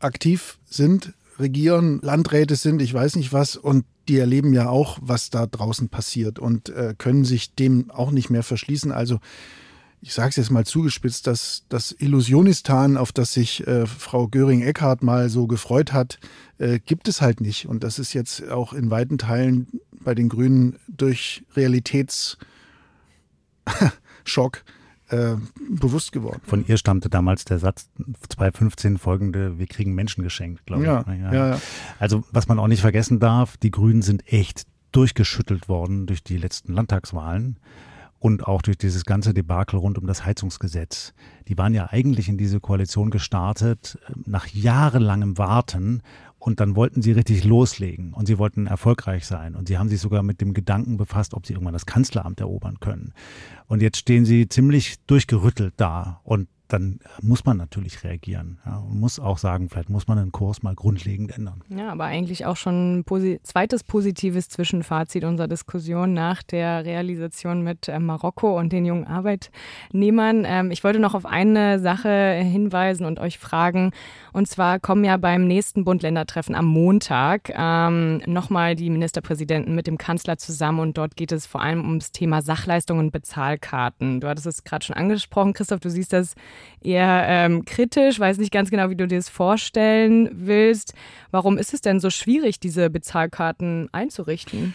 aktiv 0.00 0.58
sind, 0.64 1.12
regieren, 1.38 2.00
Landräte 2.02 2.56
sind, 2.56 2.82
ich 2.82 2.92
weiß 2.92 3.16
nicht 3.16 3.32
was. 3.32 3.56
Und 3.56 3.84
die 4.08 4.18
erleben 4.18 4.52
ja 4.54 4.68
auch, 4.68 4.98
was 5.02 5.30
da 5.30 5.46
draußen 5.46 5.88
passiert 5.88 6.38
und 6.38 6.70
äh, 6.70 6.94
können 6.96 7.24
sich 7.24 7.54
dem 7.54 7.90
auch 7.90 8.10
nicht 8.10 8.30
mehr 8.30 8.42
verschließen. 8.42 8.90
Also 8.90 9.20
ich 10.00 10.14
sage 10.14 10.30
es 10.30 10.36
jetzt 10.36 10.50
mal 10.50 10.64
zugespitzt, 10.64 11.26
dass 11.26 11.64
das 11.68 11.92
Illusionistan, 11.92 12.96
auf 12.96 13.12
das 13.12 13.32
sich 13.32 13.66
äh, 13.66 13.86
Frau 13.86 14.28
Göring-Eckardt 14.28 15.02
mal 15.02 15.28
so 15.28 15.46
gefreut 15.46 15.92
hat, 15.92 16.20
äh, 16.58 16.78
gibt 16.78 17.08
es 17.08 17.20
halt 17.20 17.40
nicht. 17.40 17.66
Und 17.66 17.82
das 17.84 17.98
ist 17.98 18.12
jetzt 18.12 18.48
auch 18.48 18.72
in 18.72 18.90
weiten 18.90 19.18
Teilen 19.18 19.66
bei 19.92 20.14
den 20.14 20.28
Grünen 20.28 20.78
durch 20.86 21.44
Realitätsschock 21.56 22.38
äh, 25.08 25.36
bewusst 25.68 26.12
geworden. 26.12 26.40
Von 26.44 26.64
ihr 26.66 26.76
stammte 26.76 27.08
damals 27.08 27.44
der 27.44 27.58
Satz 27.58 27.88
2015 28.28 28.98
folgende, 28.98 29.58
wir 29.58 29.66
kriegen 29.66 29.94
Menschen 29.94 30.22
geschenkt, 30.22 30.64
glaube 30.66 30.84
ja, 30.84 31.00
ich. 31.00 31.20
Ja, 31.20 31.32
ja. 31.32 31.60
Also 31.98 32.24
was 32.30 32.46
man 32.46 32.58
auch 32.58 32.68
nicht 32.68 32.82
vergessen 32.82 33.18
darf, 33.18 33.56
die 33.56 33.70
Grünen 33.70 34.02
sind 34.02 34.32
echt 34.32 34.66
durchgeschüttelt 34.92 35.68
worden 35.68 36.06
durch 36.06 36.22
die 36.22 36.36
letzten 36.36 36.72
Landtagswahlen 36.72 37.58
und 38.18 38.46
auch 38.46 38.62
durch 38.62 38.78
dieses 38.78 39.04
ganze 39.04 39.32
Debakel 39.32 39.78
rund 39.78 39.98
um 39.98 40.06
das 40.06 40.24
Heizungsgesetz. 40.24 41.12
Die 41.46 41.56
waren 41.56 41.74
ja 41.74 41.88
eigentlich 41.90 42.28
in 42.28 42.36
diese 42.36 42.60
Koalition 42.60 43.10
gestartet 43.10 43.98
äh, 44.08 44.12
nach 44.26 44.46
jahrelangem 44.46 45.38
Warten 45.38 46.02
und 46.38 46.60
dann 46.60 46.76
wollten 46.76 47.02
sie 47.02 47.12
richtig 47.12 47.44
loslegen 47.44 48.12
und 48.12 48.26
sie 48.26 48.38
wollten 48.38 48.66
erfolgreich 48.66 49.26
sein 49.26 49.54
und 49.54 49.68
sie 49.68 49.78
haben 49.78 49.88
sich 49.88 50.00
sogar 50.00 50.22
mit 50.22 50.40
dem 50.40 50.54
Gedanken 50.54 50.96
befasst, 50.96 51.34
ob 51.34 51.46
sie 51.46 51.52
irgendwann 51.52 51.72
das 51.72 51.86
Kanzleramt 51.86 52.40
erobern 52.40 52.80
können. 52.80 53.12
Und 53.66 53.82
jetzt 53.82 53.98
stehen 53.98 54.24
sie 54.24 54.48
ziemlich 54.48 54.96
durchgerüttelt 55.06 55.74
da 55.76 56.20
und 56.22 56.48
dann 56.68 57.00
muss 57.22 57.44
man 57.44 57.56
natürlich 57.56 58.04
reagieren. 58.04 58.58
Ja, 58.64 58.76
und 58.78 59.00
muss 59.00 59.18
auch 59.18 59.38
sagen, 59.38 59.68
vielleicht 59.68 59.90
muss 59.90 60.06
man 60.06 60.18
den 60.18 60.32
Kurs 60.32 60.62
mal 60.62 60.74
grundlegend 60.74 61.36
ändern. 61.36 61.62
Ja, 61.68 61.90
aber 61.90 62.04
eigentlich 62.04 62.46
auch 62.46 62.56
schon 62.56 62.98
ein 62.98 63.04
posi 63.04 63.40
zweites 63.42 63.84
positives 63.84 64.48
Zwischenfazit 64.48 65.24
unserer 65.24 65.48
Diskussion 65.48 66.12
nach 66.12 66.42
der 66.42 66.84
Realisation 66.84 67.62
mit 67.62 67.88
äh, 67.88 67.98
Marokko 67.98 68.58
und 68.58 68.72
den 68.72 68.84
jungen 68.84 69.06
Arbeitnehmern. 69.06 70.44
Ähm, 70.46 70.70
ich 70.70 70.84
wollte 70.84 70.98
noch 70.98 71.14
auf 71.14 71.26
eine 71.26 71.78
Sache 71.78 72.34
hinweisen 72.42 73.06
und 73.06 73.18
euch 73.18 73.38
fragen. 73.38 73.92
Und 74.32 74.46
zwar 74.46 74.78
kommen 74.78 75.04
ja 75.04 75.16
beim 75.16 75.46
nächsten 75.46 75.84
Bund-Länder-Treffen 75.84 76.54
am 76.54 76.66
Montag 76.66 77.50
ähm, 77.56 78.22
nochmal 78.26 78.76
die 78.76 78.90
Ministerpräsidenten 78.90 79.74
mit 79.74 79.86
dem 79.86 79.98
Kanzler 79.98 80.36
zusammen 80.36 80.80
und 80.80 80.98
dort 80.98 81.16
geht 81.16 81.32
es 81.32 81.46
vor 81.46 81.62
allem 81.62 81.84
ums 81.84 82.12
Thema 82.12 82.42
Sachleistungen 82.42 83.06
und 83.06 83.10
Bezahlkarten. 83.10 84.20
Du 84.20 84.28
hattest 84.28 84.46
es 84.46 84.64
gerade 84.64 84.84
schon 84.84 84.96
angesprochen, 84.96 85.54
Christoph, 85.54 85.80
du 85.80 85.90
siehst 85.90 86.12
das 86.12 86.34
eher 86.80 87.24
ähm, 87.28 87.64
kritisch, 87.64 88.18
weiß 88.18 88.38
nicht 88.38 88.52
ganz 88.52 88.70
genau, 88.70 88.90
wie 88.90 88.96
du 88.96 89.06
dir 89.06 89.18
das 89.18 89.28
vorstellen 89.28 90.30
willst. 90.32 90.94
Warum 91.30 91.58
ist 91.58 91.74
es 91.74 91.80
denn 91.80 92.00
so 92.00 92.10
schwierig, 92.10 92.60
diese 92.60 92.90
Bezahlkarten 92.90 93.88
einzurichten? 93.92 94.74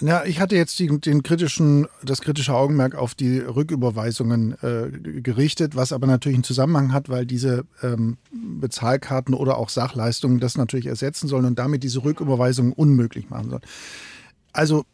Ja, 0.00 0.24
ich 0.24 0.40
hatte 0.40 0.56
jetzt 0.56 0.78
die, 0.78 0.86
den 0.98 1.22
kritischen, 1.22 1.86
das 2.02 2.22
kritische 2.22 2.54
Augenmerk 2.54 2.94
auf 2.94 3.14
die 3.14 3.38
Rücküberweisungen 3.38 4.56
äh, 4.62 5.20
gerichtet, 5.20 5.76
was 5.76 5.92
aber 5.92 6.06
natürlich 6.06 6.36
einen 6.36 6.44
Zusammenhang 6.44 6.92
hat, 6.92 7.10
weil 7.10 7.26
diese 7.26 7.64
ähm, 7.82 8.16
Bezahlkarten 8.32 9.34
oder 9.34 9.58
auch 9.58 9.68
Sachleistungen 9.68 10.40
das 10.40 10.56
natürlich 10.56 10.86
ersetzen 10.86 11.28
sollen 11.28 11.44
und 11.44 11.58
damit 11.58 11.82
diese 11.82 12.02
Rücküberweisungen 12.02 12.72
unmöglich 12.72 13.28
machen 13.28 13.50
sollen. 13.50 13.62
Also 14.52 14.84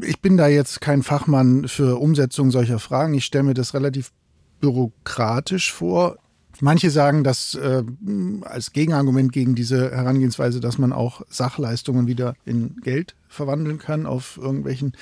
ich 0.00 0.20
bin 0.20 0.36
da 0.36 0.48
jetzt 0.48 0.80
kein 0.80 1.02
Fachmann 1.02 1.68
für 1.68 2.00
Umsetzung 2.00 2.50
solcher 2.50 2.78
Fragen. 2.78 3.14
Ich 3.14 3.24
stelle 3.24 3.44
mir 3.44 3.54
das 3.54 3.74
relativ 3.74 4.12
bürokratisch 4.60 5.72
vor. 5.72 6.18
Manche 6.60 6.90
sagen 6.90 7.22
das 7.22 7.54
äh, 7.54 7.84
als 8.42 8.72
Gegenargument 8.72 9.32
gegen 9.32 9.54
diese 9.54 9.92
Herangehensweise, 9.92 10.60
dass 10.60 10.78
man 10.78 10.92
auch 10.92 11.22
Sachleistungen 11.28 12.08
wieder 12.08 12.34
in 12.44 12.76
Geld 12.82 13.14
verwandeln 13.28 13.78
kann 13.78 14.06
auf 14.06 14.38
irgendwelchen 14.42 14.92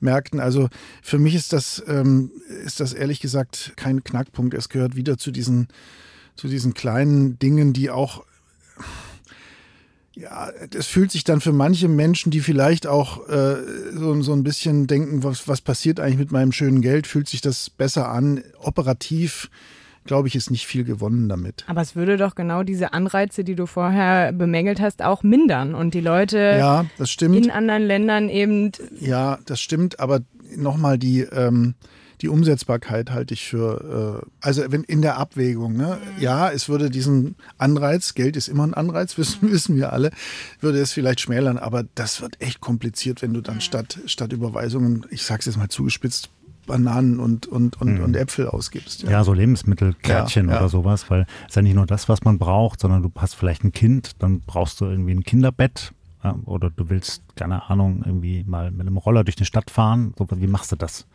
Märkten. 0.00 0.40
Also 0.40 0.68
für 1.02 1.18
mich 1.18 1.36
ist 1.36 1.52
das, 1.52 1.82
ähm, 1.86 2.32
ist 2.64 2.80
das 2.80 2.92
ehrlich 2.92 3.20
gesagt 3.20 3.74
kein 3.76 4.02
Knackpunkt. 4.02 4.54
Es 4.54 4.68
gehört 4.68 4.96
wieder 4.96 5.16
zu 5.16 5.30
diesen, 5.30 5.68
zu 6.34 6.48
diesen 6.48 6.74
kleinen 6.74 7.38
Dingen, 7.38 7.72
die 7.72 7.90
auch 7.90 8.24
ja, 10.16 10.50
es 10.74 10.86
fühlt 10.86 11.10
sich 11.12 11.24
dann 11.24 11.40
für 11.40 11.52
manche 11.52 11.88
Menschen, 11.88 12.30
die 12.30 12.40
vielleicht 12.40 12.86
auch 12.86 13.28
äh, 13.28 13.56
so, 13.92 14.20
so 14.22 14.32
ein 14.32 14.44
bisschen 14.44 14.86
denken, 14.86 15.22
was, 15.22 15.46
was 15.46 15.60
passiert 15.60 16.00
eigentlich 16.00 16.18
mit 16.18 16.32
meinem 16.32 16.52
schönen 16.52 16.80
Geld, 16.80 17.06
fühlt 17.06 17.28
sich 17.28 17.42
das 17.42 17.68
besser 17.68 18.08
an. 18.08 18.42
Operativ, 18.58 19.50
glaube 20.04 20.28
ich, 20.28 20.34
ist 20.34 20.50
nicht 20.50 20.66
viel 20.66 20.84
gewonnen 20.84 21.28
damit. 21.28 21.64
Aber 21.66 21.82
es 21.82 21.96
würde 21.96 22.16
doch 22.16 22.34
genau 22.34 22.62
diese 22.62 22.94
Anreize, 22.94 23.44
die 23.44 23.54
du 23.54 23.66
vorher 23.66 24.32
bemängelt 24.32 24.80
hast, 24.80 25.02
auch 25.02 25.22
mindern 25.22 25.74
und 25.74 25.92
die 25.92 26.00
Leute 26.00 26.38
ja, 26.58 26.86
das 26.96 27.10
stimmt. 27.10 27.36
in 27.36 27.50
anderen 27.50 27.82
Ländern 27.82 28.30
eben. 28.30 28.72
Ja, 28.98 29.38
das 29.44 29.60
stimmt, 29.60 30.00
aber 30.00 30.20
nochmal 30.56 30.98
die. 30.98 31.20
Ähm, 31.20 31.74
die 32.20 32.28
Umsetzbarkeit 32.28 33.10
halte 33.10 33.34
ich 33.34 33.48
für, 33.48 34.22
äh, 34.22 34.26
also 34.40 34.62
wenn 34.68 34.84
in 34.84 35.02
der 35.02 35.18
Abwägung, 35.18 35.76
ne, 35.76 35.98
mhm. 36.00 36.22
ja, 36.22 36.50
es 36.50 36.68
würde 36.68 36.90
diesen 36.90 37.36
Anreiz, 37.58 38.14
Geld 38.14 38.36
ist 38.36 38.48
immer 38.48 38.66
ein 38.66 38.74
Anreiz, 38.74 39.18
wissen, 39.18 39.50
wissen 39.50 39.76
wir 39.76 39.92
alle, 39.92 40.10
würde 40.60 40.78
es 40.80 40.92
vielleicht 40.92 41.20
schmälern, 41.20 41.58
aber 41.58 41.84
das 41.94 42.20
wird 42.20 42.40
echt 42.40 42.60
kompliziert, 42.60 43.22
wenn 43.22 43.34
du 43.34 43.40
dann 43.40 43.60
statt, 43.60 43.98
statt 44.06 44.32
Überweisungen, 44.32 45.06
ich 45.10 45.22
sag's 45.22 45.46
jetzt 45.46 45.58
mal 45.58 45.68
zugespitzt, 45.68 46.30
Bananen 46.66 47.20
und, 47.20 47.46
und, 47.46 47.80
und, 47.80 47.98
mhm. 47.98 48.04
und 48.04 48.16
Äpfel 48.16 48.48
ausgibst. 48.48 49.04
Ja, 49.04 49.10
ja 49.10 49.24
so 49.24 49.32
Lebensmittelkärtchen 49.32 50.48
ja, 50.48 50.54
ja. 50.54 50.60
oder 50.60 50.68
sowas, 50.68 51.08
weil 51.10 51.26
es 51.42 51.50
ist 51.50 51.56
ja 51.56 51.62
nicht 51.62 51.76
nur 51.76 51.86
das, 51.86 52.08
was 52.08 52.24
man 52.24 52.38
braucht, 52.38 52.80
sondern 52.80 53.02
du 53.02 53.12
hast 53.16 53.34
vielleicht 53.34 53.62
ein 53.62 53.72
Kind, 53.72 54.12
dann 54.18 54.40
brauchst 54.40 54.80
du 54.80 54.86
irgendwie 54.86 55.12
ein 55.12 55.22
Kinderbett 55.22 55.92
oder 56.44 56.70
du 56.70 56.88
willst, 56.90 57.22
keine 57.36 57.68
Ahnung, 57.70 58.02
irgendwie 58.04 58.44
mal 58.44 58.70
mit 58.70 58.80
einem 58.80 58.96
Roller 58.96 59.24
durch 59.24 59.36
die 59.36 59.44
Stadt 59.44 59.70
fahren. 59.70 60.12
So, 60.18 60.26
wie 60.30 60.46
machst 60.46 60.72
du 60.72 60.76
das? 60.76 61.06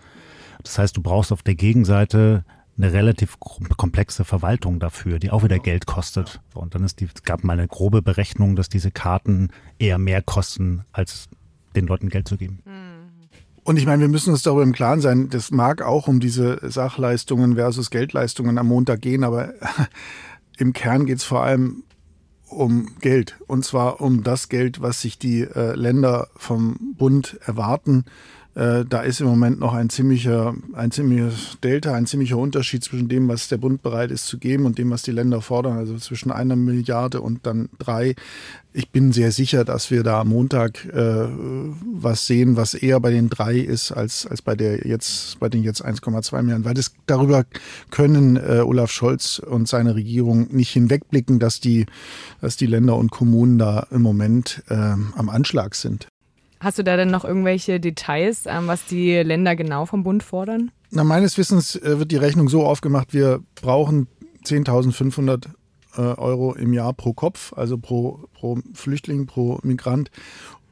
Das 0.63 0.77
heißt, 0.77 0.97
du 0.97 1.01
brauchst 1.01 1.31
auf 1.31 1.43
der 1.43 1.55
Gegenseite 1.55 2.43
eine 2.77 2.93
relativ 2.93 3.39
komplexe 3.39 4.25
Verwaltung 4.25 4.79
dafür, 4.79 5.19
die 5.19 5.29
auch 5.29 5.43
wieder 5.43 5.59
Geld 5.59 5.85
kostet. 5.85 6.41
Und 6.53 6.73
dann 6.73 6.83
ist 6.83 6.99
die, 6.99 7.07
es 7.13 7.23
gab 7.23 7.43
mal 7.43 7.53
eine 7.53 7.67
grobe 7.67 8.01
Berechnung, 8.01 8.55
dass 8.55 8.69
diese 8.69 8.91
Karten 8.91 9.49
eher 9.77 9.97
mehr 9.97 10.21
kosten, 10.21 10.83
als 10.91 11.27
den 11.75 11.87
Leuten 11.87 12.09
Geld 12.09 12.27
zu 12.27 12.37
geben. 12.37 12.59
Und 13.63 13.77
ich 13.77 13.85
meine, 13.85 14.01
wir 14.01 14.09
müssen 14.09 14.31
uns 14.31 14.41
darüber 14.41 14.63
im 14.63 14.73
Klaren 14.73 15.01
sein, 15.01 15.29
das 15.29 15.51
mag 15.51 15.81
auch 15.83 16.07
um 16.07 16.19
diese 16.19 16.59
Sachleistungen 16.63 17.55
versus 17.55 17.91
Geldleistungen 17.91 18.57
am 18.57 18.67
Montag 18.67 19.01
gehen, 19.01 19.23
aber 19.23 19.53
im 20.57 20.73
Kern 20.73 21.05
geht 21.05 21.19
es 21.19 21.23
vor 21.23 21.43
allem 21.43 21.83
um 22.49 22.87
Geld. 22.99 23.37
Und 23.47 23.63
zwar 23.63 24.01
um 24.01 24.23
das 24.23 24.49
Geld, 24.49 24.81
was 24.81 25.01
sich 25.01 25.19
die 25.19 25.41
äh, 25.41 25.75
Länder 25.75 26.27
vom 26.35 26.95
Bund 26.97 27.39
erwarten 27.45 28.05
da 28.53 29.01
ist 29.01 29.21
im 29.21 29.27
Moment 29.27 29.59
noch 29.59 29.73
ein 29.73 29.89
ziemlicher, 29.89 30.53
ein 30.73 30.91
ziemliches 30.91 31.57
Delta, 31.63 31.93
ein 31.93 32.05
ziemlicher 32.05 32.37
Unterschied 32.37 32.83
zwischen 32.83 33.07
dem, 33.07 33.29
was 33.29 33.47
der 33.47 33.57
Bund 33.57 33.81
bereit 33.81 34.11
ist 34.11 34.27
zu 34.27 34.37
geben 34.39 34.65
und 34.65 34.77
dem, 34.77 34.89
was 34.89 35.03
die 35.03 35.11
Länder 35.11 35.41
fordern, 35.41 35.77
also 35.77 35.97
zwischen 35.97 36.31
einer 36.31 36.57
Milliarde 36.57 37.21
und 37.21 37.45
dann 37.45 37.69
drei. 37.79 38.15
Ich 38.73 38.89
bin 38.89 39.11
sehr 39.11 39.31
sicher, 39.31 39.65
dass 39.65 39.91
wir 39.91 40.03
da 40.03 40.21
am 40.21 40.29
Montag 40.29 40.85
äh, 40.85 41.27
was 41.93 42.25
sehen, 42.25 42.55
was 42.55 42.73
eher 42.73 42.99
bei 42.99 43.11
den 43.11 43.29
drei 43.29 43.57
ist 43.57 43.91
als, 43.91 44.25
als 44.25 44.41
bei 44.41 44.55
der 44.55 44.87
jetzt, 44.87 45.39
bei 45.39 45.49
den 45.49 45.63
jetzt 45.63 45.85
1,2 45.85 46.41
Milliarden. 46.41 46.65
Weil 46.65 46.73
das 46.73 46.93
darüber 47.05 47.45
können 47.89 48.37
äh, 48.37 48.61
Olaf 48.65 48.91
Scholz 48.91 49.39
und 49.39 49.67
seine 49.67 49.95
Regierung 49.95 50.47
nicht 50.51 50.71
hinwegblicken, 50.71 51.39
dass 51.39 51.59
die, 51.59 51.85
dass 52.39 52.55
die 52.55 52.65
Länder 52.65 52.95
und 52.95 53.11
Kommunen 53.11 53.57
da 53.57 53.87
im 53.91 54.01
Moment 54.01 54.63
äh, 54.69 54.75
am 54.75 55.29
Anschlag 55.29 55.75
sind. 55.75 56.07
Hast 56.61 56.77
du 56.77 56.83
da 56.83 56.95
denn 56.95 57.09
noch 57.09 57.25
irgendwelche 57.25 57.79
Details, 57.79 58.43
ähm, 58.45 58.67
was 58.67 58.85
die 58.85 59.15
Länder 59.15 59.55
genau 59.55 59.87
vom 59.87 60.03
Bund 60.03 60.21
fordern? 60.21 60.69
Na, 60.91 61.03
meines 61.03 61.35
Wissens 61.39 61.75
äh, 61.75 61.97
wird 61.97 62.11
die 62.11 62.17
Rechnung 62.17 62.49
so 62.49 62.63
aufgemacht, 62.63 63.15
wir 63.15 63.39
brauchen 63.55 64.07
10.500 64.45 65.47
äh, 65.97 66.01
Euro 66.01 66.53
im 66.53 66.71
Jahr 66.73 66.93
pro 66.93 67.13
Kopf, 67.13 67.51
also 67.53 67.79
pro, 67.79 68.25
pro 68.33 68.59
Flüchtling, 68.75 69.25
pro 69.25 69.57
Migrant. 69.63 70.11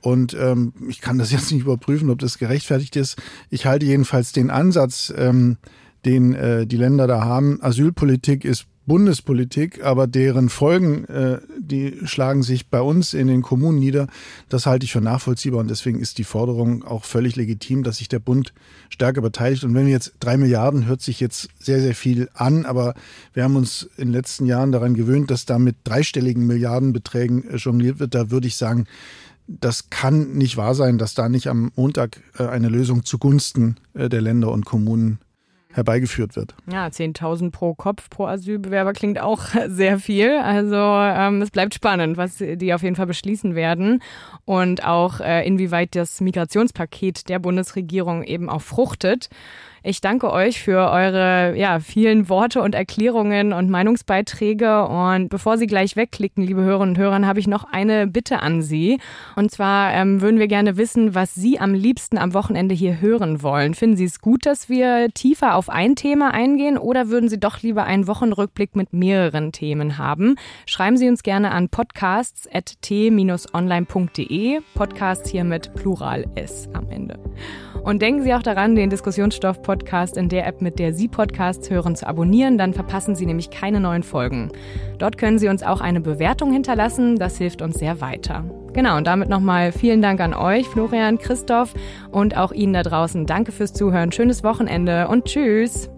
Und 0.02 0.36
ähm, 0.40 0.74
ich 0.88 1.02
kann 1.02 1.18
das 1.18 1.32
jetzt 1.32 1.52
nicht 1.52 1.62
überprüfen, 1.62 2.12
ob 2.12 2.20
das 2.20 2.38
gerechtfertigt 2.38 2.96
ist. 2.96 3.18
Ich 3.50 3.66
halte 3.66 3.88
jedenfalls 3.88 4.32
den 4.32 4.52
Ansatz, 4.52 5.12
ähm, 5.18 5.58
den 6.06 6.36
äh, 6.36 6.68
die 6.68 6.78
Länder 6.78 7.08
da 7.08 7.24
haben. 7.26 7.64
Asylpolitik 7.64 8.46
ist 8.46 8.68
Bundespolitik, 8.90 9.86
aber 9.86 10.08
deren 10.08 10.50
Folgen, 10.50 11.06
äh, 11.06 11.38
die 11.60 12.00
schlagen 12.06 12.42
sich 12.42 12.70
bei 12.70 12.82
uns 12.82 13.14
in 13.14 13.28
den 13.28 13.44
Kommunen 13.44 13.78
nieder. 13.78 14.08
Das 14.50 14.66
halte 14.66 14.84
ich 14.84 14.92
für 14.92 15.00
nachvollziehbar 15.00 15.60
und 15.60 15.70
deswegen 15.70 16.00
ist 16.00 16.18
die 16.18 16.24
Forderung 16.24 16.84
auch 16.84 17.06
völlig 17.06 17.36
legitim, 17.36 17.84
dass 17.84 17.98
sich 17.98 18.10
der 18.10 18.18
Bund 18.18 18.52
stärker 18.90 19.22
beteiligt. 19.22 19.64
Und 19.64 19.76
wenn 19.76 19.86
wir 19.86 19.94
jetzt 19.94 20.14
drei 20.20 20.38
Milliarden, 20.38 20.88
hört 20.88 21.04
sich 21.04 21.20
jetzt 21.20 21.50
sehr, 21.60 21.80
sehr 21.80 21.94
viel 21.94 22.30
an, 22.34 22.66
aber 22.66 22.96
wir 23.34 23.44
haben 23.44 23.56
uns 23.56 23.88
in 23.98 24.08
den 24.08 24.14
letzten 24.14 24.48
Jahren 24.48 24.72
daran 24.72 24.96
gewöhnt, 24.96 25.30
dass 25.30 25.46
da 25.46 25.60
mit 25.60 25.76
dreistelligen 25.84 26.48
Milliardenbeträgen 26.48 27.48
äh, 27.48 27.58
jongliert 27.58 28.00
wird. 28.00 28.16
Da 28.16 28.32
würde 28.32 28.48
ich 28.48 28.56
sagen, 28.56 28.88
das 29.48 29.92
kann 29.92 30.34
nicht 30.34 30.58
wahr 30.58 30.74
sein, 30.74 30.98
dass 30.98 31.14
da 31.14 31.30
nicht 31.30 31.48
am 31.48 31.72
Montag 31.76 32.22
äh, 32.40 32.48
eine 32.48 32.70
Lösung 32.70 33.06
zugunsten 33.06 33.76
der 33.94 34.22
Länder 34.22 34.52
und 34.52 34.66
Kommunen 34.66 35.20
herbeigeführt 35.72 36.36
wird. 36.36 36.56
Ja, 36.72 36.88
10.000 36.88 37.52
pro 37.52 37.76
Kopf 37.76 38.10
pro 38.10 38.26
Asylbewerber 38.26 38.94
klingt 38.94 39.20
auch 39.20 39.42
sehr 39.68 40.00
viel. 40.00 40.38
Also 40.38 40.76
ähm, 40.76 41.42
es 41.42 41.52
bleibt 41.52 41.74
spannend, 41.74 42.18
was 42.18 42.38
die 42.38 42.74
auf 42.74 42.84
jeden 42.84 42.96
Fall 42.96 43.08
beschließen 43.08 43.56
werden 43.56 44.02
und 44.46 44.84
auch 44.86 45.20
äh, 45.20 45.46
inwieweit 45.46 45.96
das 45.96 46.22
Migrationspaket 46.22 47.30
der 47.30 47.40
Bundesregierung 47.40 48.24
eben 48.24 48.50
auch 48.50 48.62
fruchtet. 48.62 49.30
Ich 49.84 50.02
danke 50.02 50.32
euch 50.32 50.62
für 50.62 50.92
eure 50.92 51.58
ja, 51.58 51.80
vielen 51.80 52.28
Worte 52.28 52.62
und 52.62 52.76
Erklärungen 52.76 53.54
und 53.54 53.70
Meinungsbeiträge. 53.70 54.86
Und 54.86 55.30
bevor 55.30 55.58
Sie 55.58 55.68
gleich 55.68 55.96
wegklicken, 55.96 56.44
liebe 56.44 56.62
Hörerinnen 56.62 56.96
und 56.96 57.02
Hörer, 57.02 57.26
habe 57.26 57.40
ich 57.40 57.48
noch 57.48 57.64
eine 57.72 58.08
Bitte 58.08 58.42
an 58.42 58.62
Sie. 58.62 59.00
Und 59.36 59.52
zwar 59.52 59.94
ähm, 59.94 60.22
würden 60.22 60.40
wir 60.40 60.48
gerne 60.48 60.78
wissen, 60.78 61.14
was 61.16 61.36
Sie 61.36 61.60
am 61.60 61.74
liebsten 61.74 62.18
am 62.18 62.34
Wochenende 62.34 62.76
hier 62.76 63.02
hören 63.02 63.42
wollen. 63.42 63.74
Finden 63.74 63.98
Sie 63.98 64.06
es 64.06 64.20
gut, 64.20 64.46
dass 64.46 64.70
wir 64.70 65.10
tiefer 65.14 65.56
auf 65.56 65.70
ein 65.70 65.96
Thema 65.96 66.34
eingehen 66.34 66.78
oder 66.78 67.10
würden 67.10 67.30
Sie 67.30 67.40
doch 67.40 67.62
lieber 67.62 67.86
einen 67.86 68.08
Wochenrückblick 68.08 68.76
mit 68.76 68.94
mehreren 68.94 69.52
Themen 69.52 69.98
haben? 69.98 70.36
Schreiben 70.66 70.98
Sie 70.98 71.08
uns 71.08 71.24
gerne 71.24 71.52
an 71.52 71.70
podcasts.t-online.de. 71.70 74.60
Podcasts 74.76 75.30
hier 75.30 75.44
mit 75.44 75.74
Plural 75.76 76.26
S 76.36 76.68
am 76.74 76.90
Ende. 76.90 77.20
Und 77.84 78.02
denken 78.02 78.24
Sie 78.24 78.34
auch 78.34 78.44
daran, 78.44 78.76
den 78.76 78.90
Diskussionsstoff-Podcast 79.70 80.18
in 80.18 80.30
der 80.30 80.48
App, 80.48 80.62
mit 80.62 80.80
der 80.80 80.94
Sie 80.94 81.08
Podcasts 81.08 81.70
hören, 81.70 81.96
zu 81.96 82.08
abonnieren. 82.08 82.58
Dann 82.58 82.74
verpassen 82.74 83.16
Sie 83.16 83.26
nämlich 83.26 83.50
keine 83.50 83.80
neuen 83.80 84.04
Folgen. 84.04 84.52
Dort 84.98 85.18
können 85.18 85.40
Sie 85.40 85.48
uns 85.48 85.64
auch 85.64 85.82
eine 85.82 86.02
Bewertung 86.02 86.52
hinterlassen. 86.52 87.18
Das 87.18 87.38
hilft 87.38 87.62
uns 87.62 87.78
sehr 87.78 88.02
weiter. 88.02 88.44
Genau, 88.74 88.98
und 88.98 89.08
damit 89.08 89.30
nochmal 89.30 89.72
vielen 89.72 90.02
Dank 90.02 90.20
an 90.22 90.34
euch, 90.34 90.68
Florian, 90.68 91.18
Christoph 91.18 91.74
und 92.12 92.38
auch 92.38 92.52
Ihnen 92.52 92.74
da 92.74 92.84
draußen. 92.84 93.26
Danke 93.26 93.52
fürs 93.52 93.74
Zuhören. 93.74 94.12
Schönes 94.12 94.44
Wochenende 94.44 95.08
und 95.08 95.26
tschüss. 95.26 95.90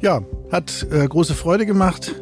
Ja, 0.00 0.22
hat 0.52 0.86
äh, 0.90 1.06
große 1.06 1.34
Freude 1.34 1.66
gemacht. 1.66 2.14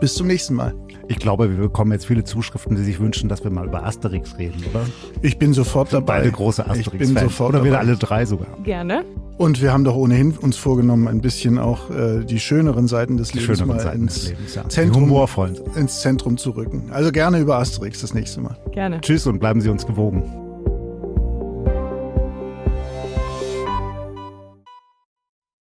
Bis 0.00 0.14
zum 0.14 0.26
nächsten 0.26 0.54
Mal. 0.54 0.74
Ich 1.08 1.18
glaube, 1.18 1.50
wir 1.50 1.58
bekommen 1.58 1.92
jetzt 1.92 2.06
viele 2.06 2.24
Zuschriften, 2.24 2.76
die 2.76 2.82
sich 2.82 3.00
wünschen, 3.00 3.28
dass 3.28 3.42
wir 3.44 3.50
mal 3.50 3.66
über 3.66 3.84
Asterix 3.84 4.38
reden, 4.38 4.62
oder? 4.70 4.86
Ich 5.22 5.38
bin 5.38 5.52
sofort 5.52 5.92
dabei. 5.92 6.18
Beide 6.20 6.30
große 6.32 6.62
Asterix-Fans. 6.64 6.94
Ich 7.08 7.14
bin 7.14 7.18
sofort 7.18 7.50
Oder 7.54 7.64
wir 7.64 7.72
dabei. 7.72 7.84
alle 7.84 7.96
drei 7.96 8.24
sogar. 8.24 8.46
Gerne. 8.64 9.04
Und 9.36 9.60
wir 9.60 9.72
haben 9.72 9.84
doch 9.84 9.96
ohnehin 9.96 10.36
uns 10.38 10.56
vorgenommen, 10.56 11.08
ein 11.08 11.20
bisschen 11.20 11.58
auch 11.58 11.90
äh, 11.90 12.24
die 12.24 12.38
schöneren 12.38 12.86
Seiten 12.86 13.16
des 13.16 13.28
Die 13.32 13.38
Lebens 13.40 13.58
schöneren 13.58 13.76
mal 13.76 13.82
Seiten 13.82 14.02
ins, 14.04 14.14
des 14.20 14.28
Lebens, 14.30 14.54
ja. 14.54 14.68
Zentrum, 14.68 15.02
humorvollen. 15.04 15.56
ins 15.76 16.00
Zentrum 16.00 16.36
zu 16.36 16.50
rücken. 16.50 16.84
Also 16.92 17.10
gerne 17.10 17.38
über 17.40 17.58
Asterix 17.58 18.00
das 18.00 18.14
nächste 18.14 18.40
Mal. 18.40 18.56
Gerne. 18.72 19.00
Tschüss 19.00 19.26
und 19.26 19.38
bleiben 19.38 19.60
Sie 19.60 19.68
uns 19.68 19.86
gewogen. 19.86 20.22